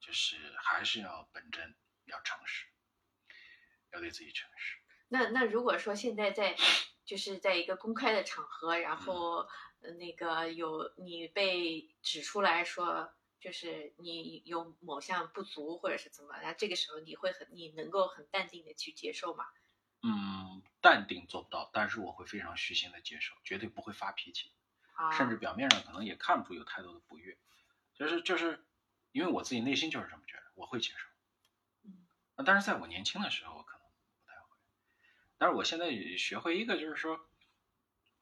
[0.00, 2.66] 就是还是要本真，要诚实，
[3.92, 4.78] 要对自己诚实。
[5.08, 6.56] 那那如果说现在在
[7.04, 9.36] 就是在一个公开的场合，然嗯后、
[9.80, 19.46] 呃那个有你被指出来说，就是你有某项不足或者是怎么，那这个时候你会很你能够很淡定的去接受吗？
[20.02, 24.52] 嗯，淡定做不到，但是我会非常虚心的接受，绝对不会发脾气。
[24.94, 27.36] 啊，甚至表面上可能也看不出有太多的不悦，
[27.94, 28.64] 就是就是
[29.12, 31.06] 因为我自己内心就是这么觉得，我会接受。
[31.84, 33.86] 嗯啊，但是在我年轻的时候可能
[34.22, 34.56] 不太会，
[35.38, 37.20] 但是我现在也学会一个，就是说，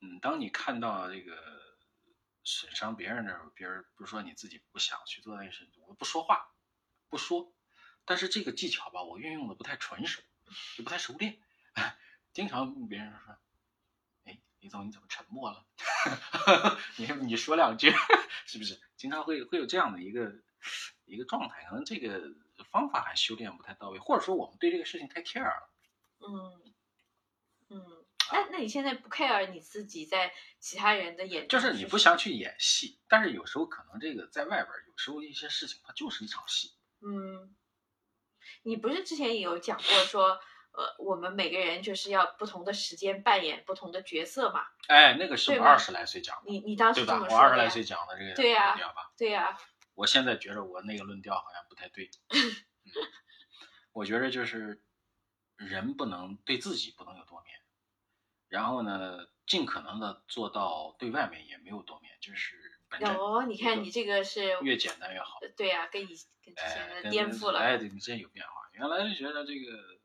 [0.01, 1.37] 嗯，当你看到这个
[2.45, 6.53] 损伤别人的时候，别人不是说你自己不想去做那件事，我不说话，
[7.09, 7.53] 不说，
[8.05, 10.23] 但是这个技巧吧，我运用的不太纯熟，
[10.77, 11.39] 就不太熟练，
[12.33, 13.39] 经常别人说，
[14.25, 15.67] 哎，李总你怎么沉默了？
[16.97, 17.93] 你你说两句，
[18.47, 18.81] 是不是？
[18.97, 20.35] 经常会会有这样的一个
[21.05, 22.23] 一个状态，可能这个
[22.71, 25.71] 方法还修炼不太到位，或者说我们对这个事情太 care 了。
[26.21, 26.75] 嗯
[27.71, 36.73] 嗯，那那你现在不 care 你自己在其他人的眼中就是你不想去演戏，但是有时候可能这个在外边，有时候一些事情它就是一场戏。
[37.01, 37.55] 嗯，
[38.63, 40.41] 你不是之前也有讲过说，
[40.73, 44.67] 呃，我们每个人就是要不同的时间扮演不同的角色嘛？
[44.89, 47.15] 哎，那个是我二十来岁讲的，你你当时对吧？
[47.15, 48.77] 这么说的我二十来岁讲的这个对呀。
[49.17, 49.57] 对呀、
[49.99, 52.09] 我现在觉着我那个论调好像不太对。
[52.31, 52.39] 嗯
[53.93, 54.81] 我觉得就是
[55.57, 57.61] 人不能对自己不能有多面，
[58.47, 63.13] 然后呢，尽可能的做到对外面也没有多面，就是本真。
[63.13, 65.41] 有，你看你这个是越简单越好。
[65.43, 66.07] 呃对呀、跟以
[66.45, 67.59] 跟之前颠覆了。
[67.59, 68.53] 哎，对，你这有变化。
[68.75, 69.99] 原来就觉得这个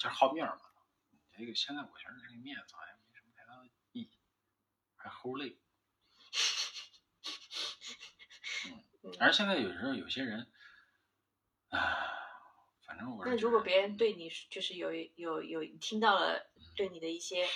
[0.00, 0.62] 就是好面儿嘛，
[1.38, 4.10] 这个现在我觉得这个面子好像没什么太大的意义，
[4.96, 5.56] 还齁累。
[9.20, 10.46] 而现在有时候有些人，
[11.68, 11.78] 啊，
[12.86, 17.46] 反正我是那如果别人对你就是有有有听到了对你的一些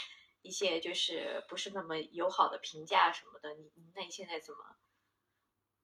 [0.43, 4.77] 一些就是不是那么友好的评价什么的，你那你现在怎么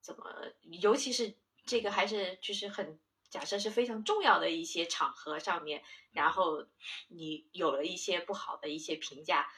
[0.00, 3.00] 怎么，尤其是这个还是就是很
[3.30, 6.66] 假设是非常重要的一些场合上面，然后
[7.08, 9.50] 你有了一些不好的一些评价，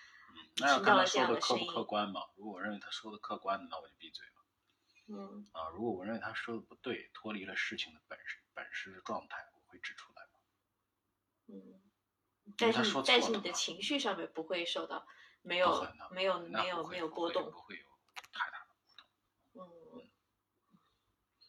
[0.57, 2.23] 那要看他听到了这说的客客观嘛。
[2.37, 4.33] 如果我认为他说的客观，那我就闭嘴了
[5.09, 5.69] 嗯啊。
[5.71, 10.27] 如果我认为他说的不对，脱离了事情的本身本身的状态，我会指出来。
[11.49, 11.81] 嗯，
[12.59, 15.07] 但是你但是你的情绪上面不会受到
[15.43, 17.85] 没有没有没有没有波动，不会有
[18.33, 18.67] 太大的
[19.53, 19.69] 波动
[20.01, 20.11] 嗯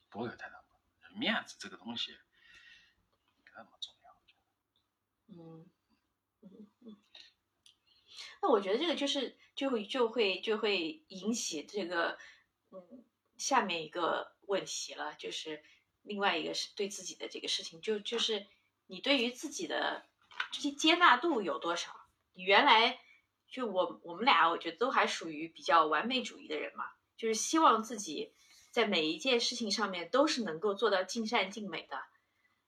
[0.10, 1.18] 不会有太大的波动。
[1.18, 2.12] 面子这个东西
[3.44, 4.22] 没那么重要。
[5.30, 5.66] 嗯
[6.42, 6.96] 嗯嗯。
[8.40, 12.20] 那我觉得这个就是就会就会就会引起这个
[12.70, 13.04] 嗯
[13.38, 15.64] 下面一个问题了，就是
[16.04, 18.46] 另外一个是对自己的这个事情，就就是
[18.88, 20.06] 你对于自己的
[20.52, 21.96] 这些接纳度有多少？
[22.34, 23.00] 你原来
[23.48, 26.86] 就我我们俩，我觉得都还属于比较完美主义的人嘛，
[27.16, 28.34] 就是希望自己
[28.72, 32.04] 在每一件事情上面都是能够做到尽善尽美的。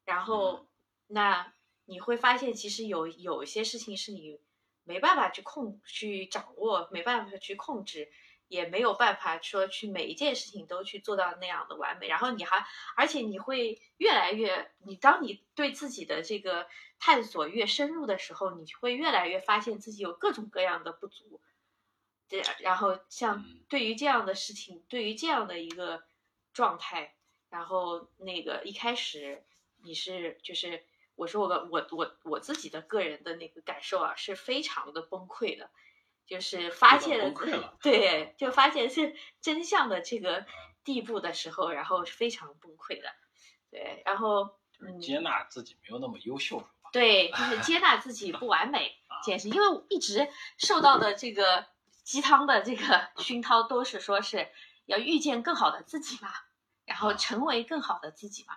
[0.06, 0.68] 然后，
[1.08, 1.54] 那
[1.86, 4.40] 你会发现，其实有有一些事情是你
[4.84, 8.12] 没办法去控、去掌握，没办法去控制，
[8.50, 12.10] 也没有办法说去每一件事情都去做到那样的完美。
[12.10, 16.68] 然后你还，而且你会越来越，你当你对自己的这个
[17.00, 21.40] 探索越深入的时候，你会越来越发现自己有各种各样的不足。
[22.28, 26.04] 对然后像对于这样的事情，对于这样的一个
[26.52, 27.16] 状态，
[27.50, 29.46] 然后那个一开始。
[29.82, 30.84] 你是就是
[31.16, 35.70] 我说我的我我我自己的个人的那个感受啊，是非常的崩溃的，
[36.30, 37.34] 就是发现了
[37.82, 40.46] 对，就发现是 真相的这个
[40.84, 43.10] 地步的时候，然后是非常崩溃的，
[43.72, 44.60] 对，然后
[45.02, 46.64] 接纳自己没有那么优秀，
[46.94, 51.66] 对，就是接纳自己不完美，简直因为我一直受到的这个
[52.04, 54.48] 鸡汤的这个熏陶，都是说是
[54.86, 56.30] 要遇见更好的自己嘛，
[56.86, 58.56] 然后成为更好的自己嘛，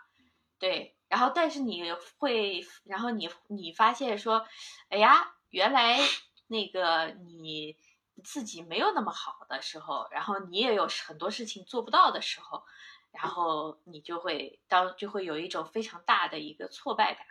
[0.58, 0.94] 对。
[1.08, 4.46] 然后，但是你会，然后你你发现说，
[4.88, 5.98] 哎呀，原来
[6.52, 7.76] 那个你
[8.22, 12.64] 自己没有那么好的时候，然后你也有很多事情做不到的时候，
[13.10, 17.26] 然后你就会当就会有一种非常大的一个挫败感。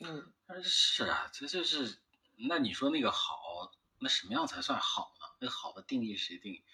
[0.00, 0.32] 嗯，
[0.64, 2.00] 是啊，这就是，
[2.48, 5.26] 那你说那个好，那什么样才算好呢？
[5.38, 6.64] 那好的定义谁定？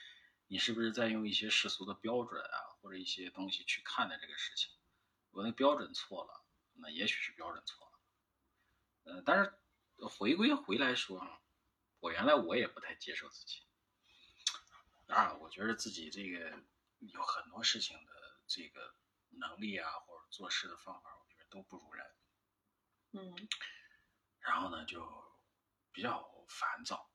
[0.47, 4.71] 你是不是在用一些世俗的标准啊，或者一些东西去看待这个事情？
[5.33, 6.45] 我那标准错了，
[6.75, 9.53] 那也许是标准错了，呃，但是
[10.07, 11.21] 回归回来说，
[12.07, 13.65] 我原来我也不太接受自己。
[15.09, 16.57] 当然，我觉得自己这个
[17.01, 18.13] 有很多事情的
[18.47, 18.95] 这个
[19.31, 22.07] 能力啊，或者做事的方法，我觉得都不如人。
[23.11, 23.49] 嗯。
[24.39, 25.05] 然后呢，就
[25.91, 27.11] 比较烦躁，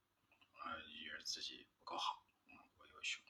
[0.66, 3.22] 呃，觉得自己不够好，嗯，不优秀。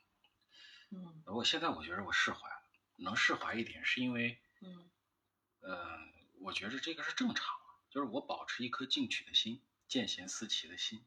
[0.90, 1.24] 嗯。
[1.28, 4.42] 我现在我觉得我释怀了，能释怀一点是因为。
[4.62, 4.90] 嗯，
[5.60, 6.00] 呃，
[6.40, 7.56] 我觉得这个是正常，
[7.92, 11.06] 就是我保持一颗进取的心，见贤思齐的心，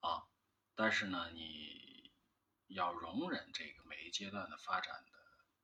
[0.00, 0.26] 啊，
[0.74, 2.12] 但是呢，你
[2.68, 5.12] 要容忍这个每一阶段的发展的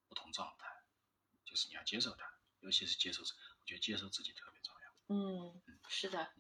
[0.09, 0.69] 不同状态，
[1.45, 4.87] 就是你要接受它，尤其是接受，我觉得接受自己特别重要。
[5.09, 6.33] 嗯，是的，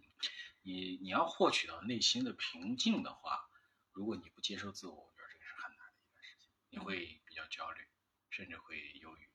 [0.62, 3.48] 你你要获取到内心的平静的话，
[3.92, 7.88] 如果你不接受自我，我觉得这个是很难的一件事情，你会比较焦虑，
[8.30, 9.30] 甚至会忧郁。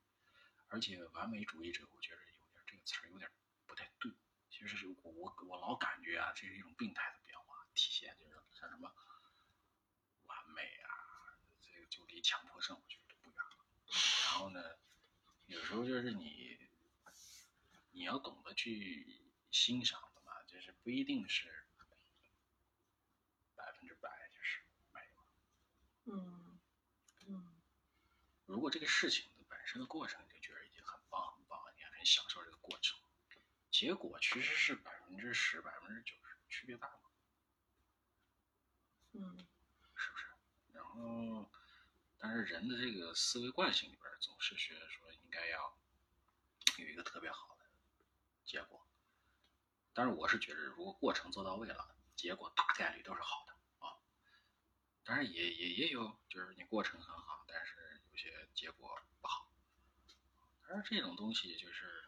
[0.67, 3.31] 而且完美主义者，我觉得有点这个词儿有点
[3.65, 4.11] 不太对。
[4.49, 8.93] 其实是我我我老感觉啊，这是一种病态的变化，体现就是像什么
[10.25, 10.93] 完美啊，
[11.61, 13.65] 这个就离强迫症我觉得不远了。
[14.25, 14.77] 然后呢，
[15.47, 16.69] 有时候就是你
[17.91, 21.65] 你要懂得去欣赏的嘛，就是不一定是
[23.55, 24.61] 百分之百就是
[24.93, 25.01] 美。
[26.05, 26.59] 嗯
[27.25, 27.61] 嗯，
[28.45, 30.21] 如果这个事情的本身的过程。
[30.29, 32.99] 就觉得已经很棒很棒，你很享受这个过程，
[33.71, 37.00] 结果其实是百分之十、百分之九十，区别大吗？
[39.13, 39.37] 嗯，
[39.95, 40.25] 是不是？
[40.73, 41.49] 然后，
[42.17, 45.77] 但是人的这个思维惯性里边总是觉得说应该要
[46.77, 47.65] 有一个特别好的
[48.45, 48.85] 结果，
[49.93, 53.53] 但是我是觉得如果过程做到位了，结果大概率都是好的
[53.85, 53.99] 啊。
[55.03, 59.51] 当然也也也有就是你过程很好，但是有些结果不好。
[60.67, 62.05] 但是这种东西就是，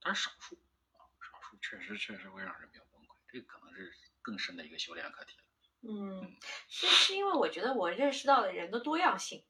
[0.00, 0.58] 但是少数
[0.92, 5.45] 啊，少数确实确实会让人比较崩溃，这可能是更深的一个修炼课题了。
[5.88, 6.36] 嗯，
[6.68, 9.44] 是是因为我觉得我认识到了人的多样性，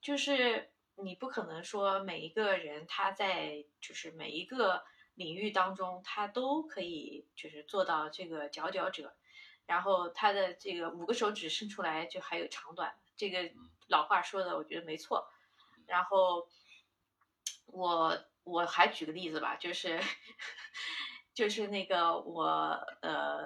[0.00, 4.82] 就是你不可能说每一个人他在就是每一个
[5.14, 9.14] 领域当中他都可以就是做到这个佼佼者，
[9.66, 13.50] 然后他的这个五个手指伸出来就还有长短，这个
[13.88, 15.30] 老话说的我觉得没错，
[15.86, 16.48] 然后。
[17.72, 20.00] 我我还举个例子吧，就是
[21.32, 22.44] 就是那个我
[23.00, 23.44] 呃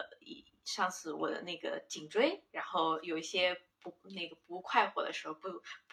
[0.64, 5.48] 上次我的那个颈椎，然后有一些不那个不快活的时候，不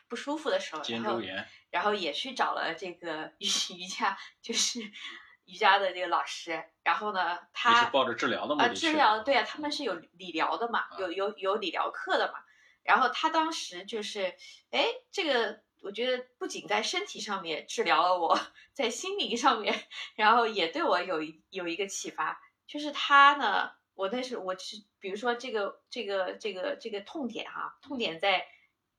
[0.08, 1.22] 不舒服的时候，然后
[1.70, 3.46] 然后也去找了这个瑜
[3.76, 4.82] 瑜伽，就是
[5.46, 12.40] 瑜伽的这个老师，然后呢，他是抱着治疗的目的啊，治疗对啊，他们是有理疗的嘛，有有有理疗课的嘛，
[12.84, 14.36] 然后他当时就是
[14.72, 15.62] 哎这个。
[15.84, 18.40] 我觉得不仅在身体上面治疗了我，
[18.72, 22.40] 在心灵上面，然后也对我有一有一个启发。
[22.68, 23.72] 就是他呢，
[24.02, 28.48] 我那是我是，比如说这个这个这个这个痛点哈，痛点在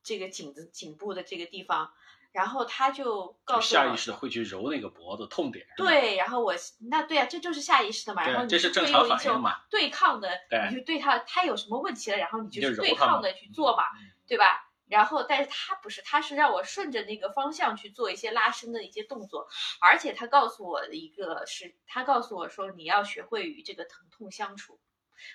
[0.05, 1.92] 这个颈子颈部的这个地方，
[2.30, 5.66] 然后他就告诉我，下意识的会去揉那个脖子痛点。
[5.76, 6.55] 对，然后我
[6.88, 9.61] 那对啊，这就是下意识的嘛，然后，你这是就正常会有一种反应嘛。
[9.68, 10.28] 对抗的，
[10.70, 14.68] 你就对他他有什么问题了，然后你就你就去揉它嘛对抗的去做嘛，嗯对吧？
[14.88, 19.48] 然后，但是他不是，他是让我顺着那个方向去做一些拉伸的一些动作，
[19.80, 24.78] 而且他告诉我的一个是，他告诉我说你要学会与这个疼痛相处。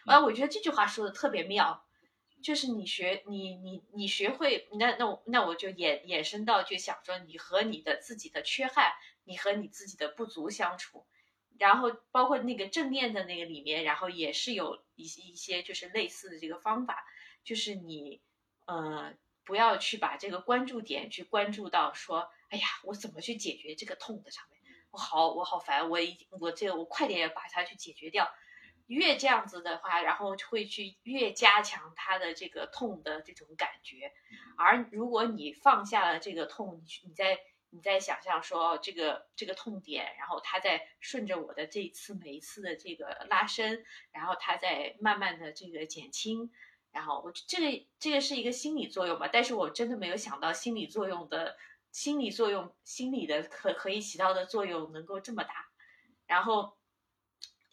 [0.05, 1.85] 啊，我觉得这句话说的特别妙，
[2.43, 11.07] 就是你学你你你学会，那那我那我就衍衍生到就想说，你和你的自己的缺憾，你和你自己的不足相处，
[11.57, 17.03] 然后包括那个正念的那个里面，然后也是有一一些就是类似的这个方法，
[17.43, 18.21] 就是你
[18.65, 24.61] 呃不要去把这个关注点去关注到说，哎呀，我怎么去解决这个痛的上面，
[24.91, 28.29] 我好我好烦，我一我这个我快点把它去解决掉。
[28.87, 34.13] 越这样子的话，然后会去越加强他的这个痛的这种感觉，
[34.57, 37.37] 而如果你放下了这个痛，你去你在
[37.69, 46.49] 你在想象说哦这个这个痛点，然后它在顺着我的这一次每一次的这个拉伸，然后它在慢慢的这个减轻，
[46.91, 51.57] 然后我这个这个是一个心理作用吧，但是我真的没有想到心理作用的
[51.91, 55.67] 心理作用心理的可可以起到的作用能够这么大，
[56.25, 56.76] 然后。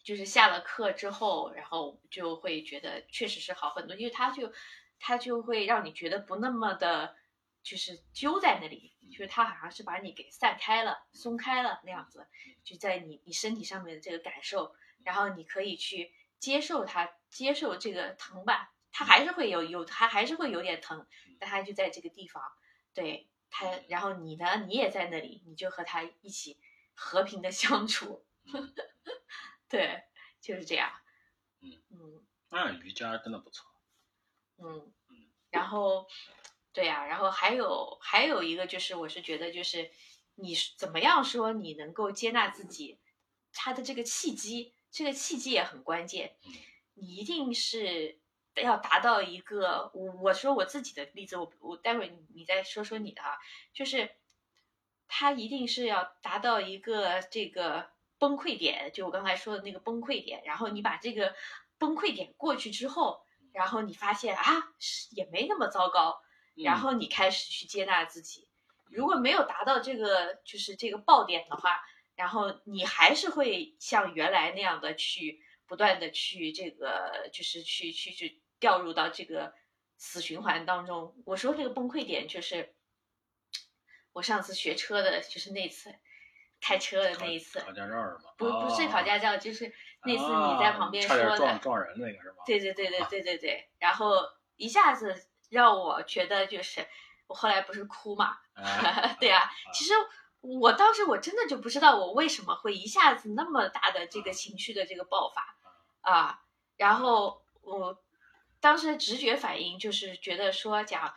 [0.04, 4.52] 就是下了课之后，然后就会觉得确实是好很多，因为它就
[5.00, 7.16] 它就会让你觉得不那么的，
[7.62, 12.26] 就是揪在那里，就是它好像是把你给散开了、松开了那样子，
[12.62, 21.06] 就在你你身体上面的这个感受，然后你可以去接受它，接受这个疼吧，它还是会有有，它还是会有点疼，
[21.38, 22.42] 但它就在这个地方，
[22.92, 26.58] 对它，然后你呢，你也在那里，你就和它一起
[26.94, 28.26] 和平的相处。
[29.74, 30.04] 对，
[30.40, 30.92] 就是这样。
[31.60, 33.66] 嗯嗯那瑜伽真的不错。
[34.58, 36.06] 嗯嗯，然后，
[36.72, 39.90] 对呀、然后还有还有一个就是，我是觉得就是
[40.36, 43.00] 你是怎么样说你能够接纳自己，
[43.52, 46.36] 他的这个契机，这个契机也很关键。
[46.94, 48.20] 你一定是
[48.54, 53.36] 要达到一个，我我说我自己的例子，我我待会你再说说你的啊，
[53.72, 54.14] 就是
[55.08, 57.90] 他一定是要达到一个这个
[58.24, 61.34] 崩溃点，就我刚才说的那个崩溃点，然后你把这个
[61.76, 63.22] 崩溃点过去之后，
[63.52, 66.22] 然后你发现啊，是也没那么糟糕，
[66.54, 68.48] 然嗯后你开始去接纳自己。
[68.86, 71.82] 如果没有达到这个就是这个爆点的话，
[72.14, 79.52] 然后你还是会像原来那样的去不断的去这个就是去去去掉入到这个
[79.98, 81.14] 死循环当中。
[81.26, 82.74] 我说这个崩溃点就是
[84.12, 85.94] 我上次学车的，就是那次
[86.64, 88.30] 开车的那一次，考驾照是吗？
[88.38, 89.70] 不不是考驾照，就是
[90.04, 92.42] 那次你在旁边啊差点说的，撞撞人那个是吧？
[92.46, 94.14] 对对对对对对对，然后
[94.56, 95.14] 一下子
[95.50, 96.86] 让我觉得就是
[97.26, 99.92] 我后来不是哭嘛，哎 对啊，其实
[100.40, 105.54] 我当时我真的就不知道我为什么会一下子那么大的这个情绪的这个爆发
[106.00, 106.40] 啊，
[106.78, 108.02] 然后我
[108.60, 111.14] 当时的直觉反应就是觉得说讲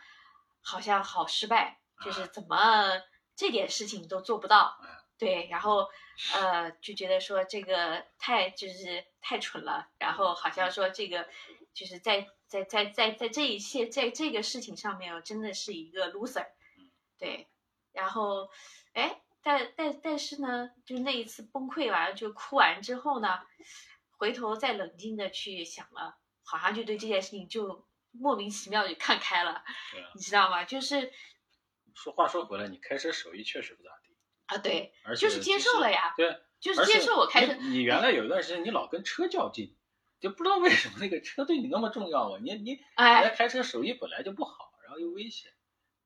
[0.62, 3.00] 好像好失败，就是怎么
[3.34, 4.78] 这点事情都做不到，
[5.18, 5.88] 对，然后
[6.34, 11.28] 呃就觉得说这个太就是太蠢了，然后好像说这个
[11.74, 16.46] 就是在在在在在这一切在这个事情上面，我真的是一个 loser，
[17.18, 17.48] 对，
[17.92, 18.48] 然后
[18.92, 23.40] 哎，但但但是呢，就那一次崩溃完就哭完之后呢，
[24.18, 29.64] 回头再冷静的去想了，好像就对这件事情就莫名其妙就看开了，
[30.14, 30.64] 你知道吗？
[30.64, 31.12] 就是
[31.94, 33.97] 说话说回来，你开车手艺确实不咋地，
[34.48, 39.76] 啊，对，而且就是接受了呀，对，就是接受我开车，你你原来有一段时间你老跟车较劲，
[40.20, 42.38] 就不知道为什么那个车对你那么重要啊！
[42.42, 45.52] 你你你哎，在开车手艺本来就不好，然后又危险，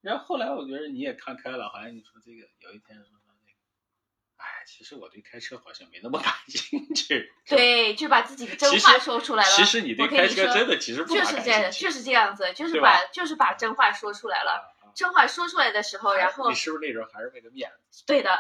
[0.01, 3.57] 然后后来我觉得你也看开了，好像你说这个有一天说说那个，
[4.37, 7.33] 哎，其实我对开车好像没那么感兴趣。
[7.47, 9.51] 对，就把自己的真话说出来了。
[9.51, 14.75] 其实你对开车真的其实不咋就是这样，感兴趣，就是这样子，就是把就是把真话说出来了。
[14.93, 18.39] 啊真话说出来的时候，然后你是不是那时候还是为了面子，对的，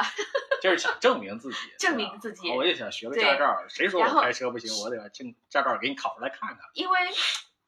[0.60, 6.58] 就是想证明自己，证明自己 我也想学个驾照，谁说我开车不行，我得把证驾照给你考出来看看。
[6.74, 6.98] 因为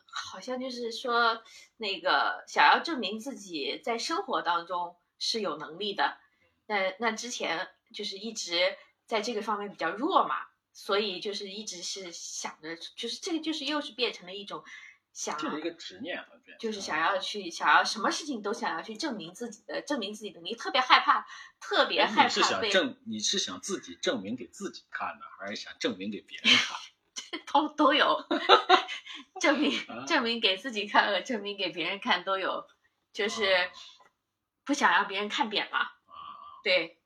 [0.06, 1.42] 好像就是说
[1.76, 6.18] 那个想要证明自己在生活当中是有能力的，
[6.66, 8.76] 那那之前就是一直
[9.06, 10.36] 在这个方面比较弱嘛，
[10.72, 14.62] 所以就是一直是想着，就是这个就是又是变成了一种
[15.14, 16.22] 想这是一个执念
[16.58, 21.24] 就是想要去想要什么事情都想要去证明自己的，证明自己的能力，特别害怕，
[21.60, 26.76] 特别害怕你是想证，你是想自己证明给自己看呢，还是想证明给别人看？
[27.14, 28.26] 这 都都有，
[29.40, 32.66] 证明啊证明给自己看和证明给别人看都有，
[33.12, 33.70] 就是
[34.64, 35.86] 不想让别人看扁嘛。
[36.64, 36.98] 对，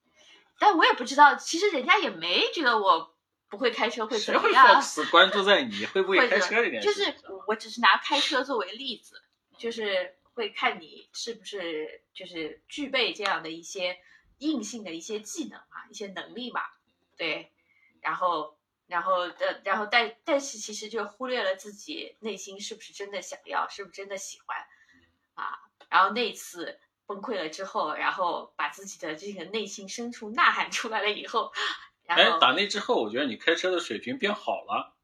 [0.58, 3.17] 但我也不知道，其实人家也没觉得我
[3.48, 4.82] 不会开车会怎么样。
[5.10, 7.32] 关注在你会不 会开车这件就是事情上？
[7.32, 9.22] 我我只是拿开车作为例子，
[9.56, 13.98] 就是会看你是不是就是具备这样的一些
[14.38, 16.60] 硬性的一些技能嘛，一些能力嘛，
[17.16, 17.52] 对，
[18.00, 24.56] 然后然后呃然后但但是其实就忽略了自己内心是不是真的想要，是不是真的喜欢
[25.34, 26.78] 啊，然后那次。
[27.08, 31.64] 崩溃了之后，然后把自己的这个内心深处呐喊出来了以后，然
[32.16, 34.96] 哎，后打那之后，我觉得你开车的水平变好了，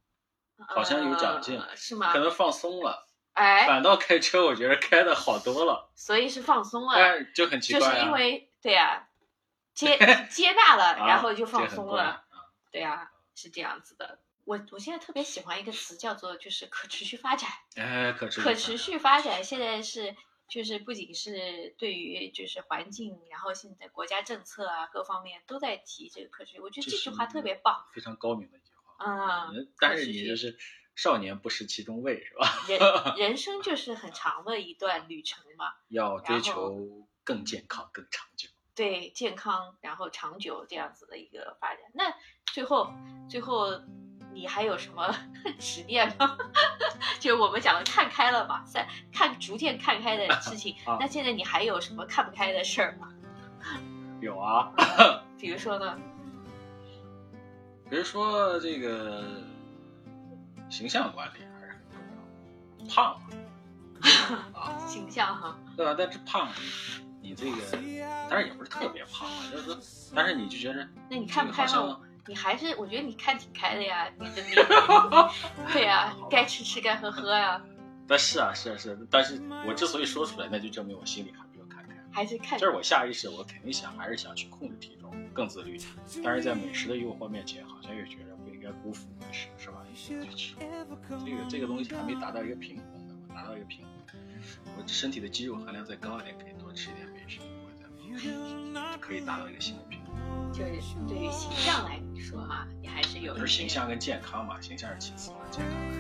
[0.69, 2.13] 好像有长进呃是吗？
[2.13, 8.05] 可能放松了，哎，反倒开车我觉得开的好多了，所以是放松了，哎，就很奇怪就是。
[8.07, 9.09] 因为对呀、
[9.75, 9.99] 接
[10.31, 12.25] 接纳了，啊然后就放松了，
[12.71, 14.21] 对呀、是这样子的。
[14.45, 20.15] 我我现在特别喜欢一个词叫做就是可持续发展，哎，可持续可持续发展现在是
[20.49, 29.05] 就是不仅是对于就是环境，然后现在国家政策啊各方面都在提这个可持续，我觉得这句话特别棒，非常高明的一句话。
[29.05, 30.57] 嗯，嗯但是你就是
[30.95, 32.65] 少年不识其中味是吧？
[32.69, 32.79] 人
[33.31, 38.49] 人生就是很长的一段旅程嘛，要追求更健康、更长久。
[38.77, 41.83] 对健康，然后长久这样子的一个发展。
[41.95, 42.13] 那
[42.53, 42.93] 最后，
[43.31, 43.71] 最后
[44.35, 45.15] 你还有什么
[45.59, 46.37] 执念吗？
[47.21, 50.75] 就是我们讲的看开了嘛，在看逐渐看开的 事情。
[50.85, 53.09] 啊那现在你还有什么看不开的事儿吗？
[54.21, 54.73] 有啊，
[55.39, 55.97] 比如说呢？
[57.89, 59.23] 比如说这个
[60.71, 61.79] 形象管理还是很
[62.79, 65.95] 重要，胖嘛，啊，形象哈，对吧？
[65.97, 66.49] 但是胖，
[67.21, 67.57] 你这个
[68.31, 69.79] 但是也不是特别胖啊，就是说，
[70.15, 72.01] 但是你就觉得那你看不开吗？
[72.27, 74.55] 你还是我觉得你看挺开的呀，你的你，
[75.73, 77.63] 对呀、该吃吃该喝喝呀，
[78.09, 81.95] 但是啊，是啊，是啊，但是我之所以说出来，那就证明我心里还没有看开。
[82.11, 85.79] 还是看就是我下意识，我肯定想还是想去控制体重，更自律。
[86.23, 89.85] 但是在美食的诱惑面前，好像又觉得不应该辜负美食，是吧？
[91.27, 94.21] 这个这个东西还没达到一个平衡呢，我达到一个平衡，
[94.79, 100.15] 我身体的肌肉含量再高一点，可以多吃一点美食，我再可以达到一个新的平衡。
[100.55, 100.71] 就是
[101.09, 105.99] 对于形象来说哈、你还是有形象跟健康嘛，形象是其次嘛，健康还是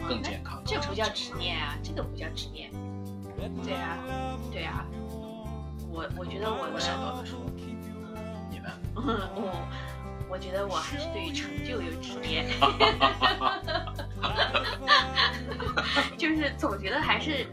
[0.00, 0.62] 要，更健康。
[0.64, 2.70] 这不叫执念啊，这个不叫执念。
[3.62, 3.98] 对啊，
[4.50, 4.86] 对啊，
[5.90, 7.34] 我我觉得我，我想到的是，
[8.50, 8.70] 你呢？
[8.94, 9.02] 我
[10.32, 12.46] 我觉得我还是对于成就有执念，
[16.16, 17.46] 就是总觉得还是，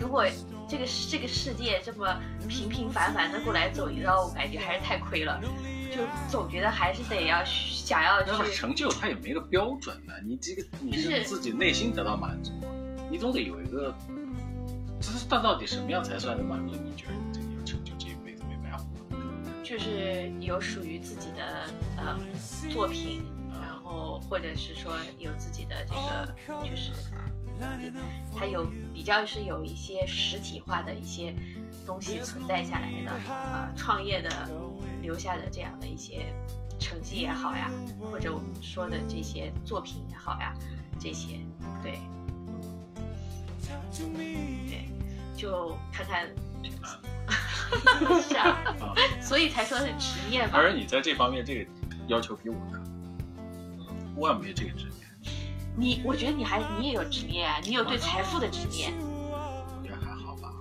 [0.00, 0.26] 如果
[0.72, 2.18] 这个这个世界这么
[2.48, 5.38] 平平凡凡的过来走一遭，我感觉还是太亏了，
[5.94, 8.56] 就总觉得还是得要想要但是去。
[8.56, 12.52] 成就它也没个标准呢，你这个你是是自己内心得到满足，
[13.10, 13.94] 你总得有一个，
[14.98, 16.74] 这是到到底什么样才算是满足？
[16.82, 18.86] 你觉得你这个有成就，这一辈子没白活？
[19.62, 21.66] 就是有属于自己的
[21.98, 22.18] 呃
[22.70, 23.22] 作品，
[23.60, 26.92] 然后或者是说有自己的这个就是，
[28.36, 31.34] 还有比较是有一些实体化的一些
[31.86, 34.30] 东西存在下来的，呃，创业的
[35.00, 36.26] 留下的这样的一些
[36.78, 37.70] 成绩也好呀，
[38.10, 40.54] 或者我们说的这些作品也好呀，
[40.98, 41.38] 这些
[41.82, 41.98] 对，
[44.16, 44.88] 对，
[45.36, 46.28] 就看看。
[48.20, 48.48] 是 啊，
[48.80, 50.52] 啊，所以才说是职业嘛。
[50.54, 51.70] 而你在这方面这个
[52.06, 52.78] 要求比我高，
[54.14, 55.01] 我也没这个执念，
[55.76, 58.92] 你，我觉得你还你也有执念啊，你有对财富的执念。
[59.00, 60.52] 我觉得还好吧。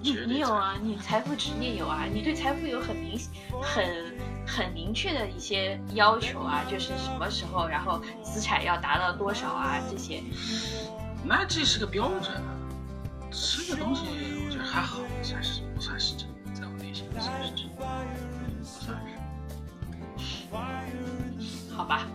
[0.00, 3.18] 你你有啊，你财富执念有啊，你对财富有很明
[3.60, 4.14] 很
[4.46, 10.22] 很明确的一些要求啊，就是什么时候，然后资产要达到多少啊，这些。
[11.24, 12.54] 那这是个标准啊。
[13.32, 14.02] 吃的东西
[14.46, 17.84] 我觉得还好，不算是不算是真的，在我内心不算是真的，
[18.60, 19.14] 不算是。
[21.74, 22.06] 好吧，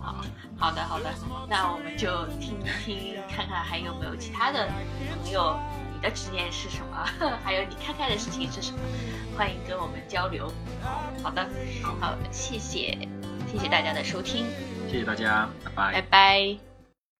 [0.00, 0.24] 好
[0.58, 1.12] 好的好的，
[1.48, 4.68] 那我们就听一听，看看还有没有其他的
[5.22, 5.58] 朋友，
[5.94, 7.04] 你的执念是什么？
[7.44, 8.78] 还有你看开的事情是什么？
[9.36, 10.52] 欢迎跟我们交流。
[11.22, 11.46] 好的，
[11.82, 12.98] 好，谢谢，
[13.50, 14.46] 谢谢大家的收听，
[14.90, 16.67] 谢谢大家，拜拜拜拜。